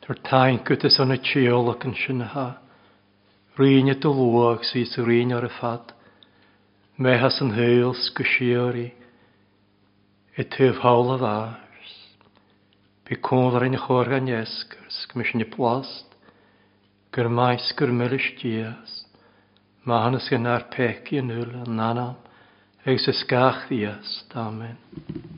Ta'r 0.03 0.21
ta'n 0.29 0.57
gyrgwytis 0.57 0.97
o'n 1.03 1.13
y 1.13 1.19
tiolog 1.27 1.85
yn 1.89 1.93
sy'n 2.01 2.23
ha. 2.33 2.47
Rhyn 3.59 3.93
y 3.93 3.95
dlwa 4.01 4.49
ag 4.55 4.65
sy'n 4.71 5.05
rhyn 5.05 5.35
o'r 5.37 5.45
y 5.45 5.51
ffad. 5.59 5.93
Me 6.97 7.13
has 7.21 7.37
yn 7.45 7.53
hyl 7.59 7.93
sgysiori. 8.07 8.87
Y 10.41 10.47
tyf 10.55 10.81
hawl 10.83 11.13
o 11.13 11.19
ddars. 11.21 11.93
Bi 13.05 13.21
cwnod 13.21 13.59
ar 13.61 13.67
ein 13.69 13.77
chorgan 13.85 14.33
iesgars. 14.33 15.03
Gymysyn 15.13 15.45
i 15.45 15.49
plast 15.55 16.14
gur 17.15 17.27
maes 17.37 17.65
gur 17.77 17.91
millis 17.99 18.25
dias, 18.39 18.91
ma 19.87 19.95
hanes 20.05 20.27
gynnar 20.33 20.63
peci 20.73 21.21
yn 21.21 21.31
hwyl 21.35 21.53
yn 21.63 21.79
anam, 21.89 22.17
eis 22.95 23.07
ysgach 23.13 23.63
ddias, 23.71 24.11
amen. 24.45 25.34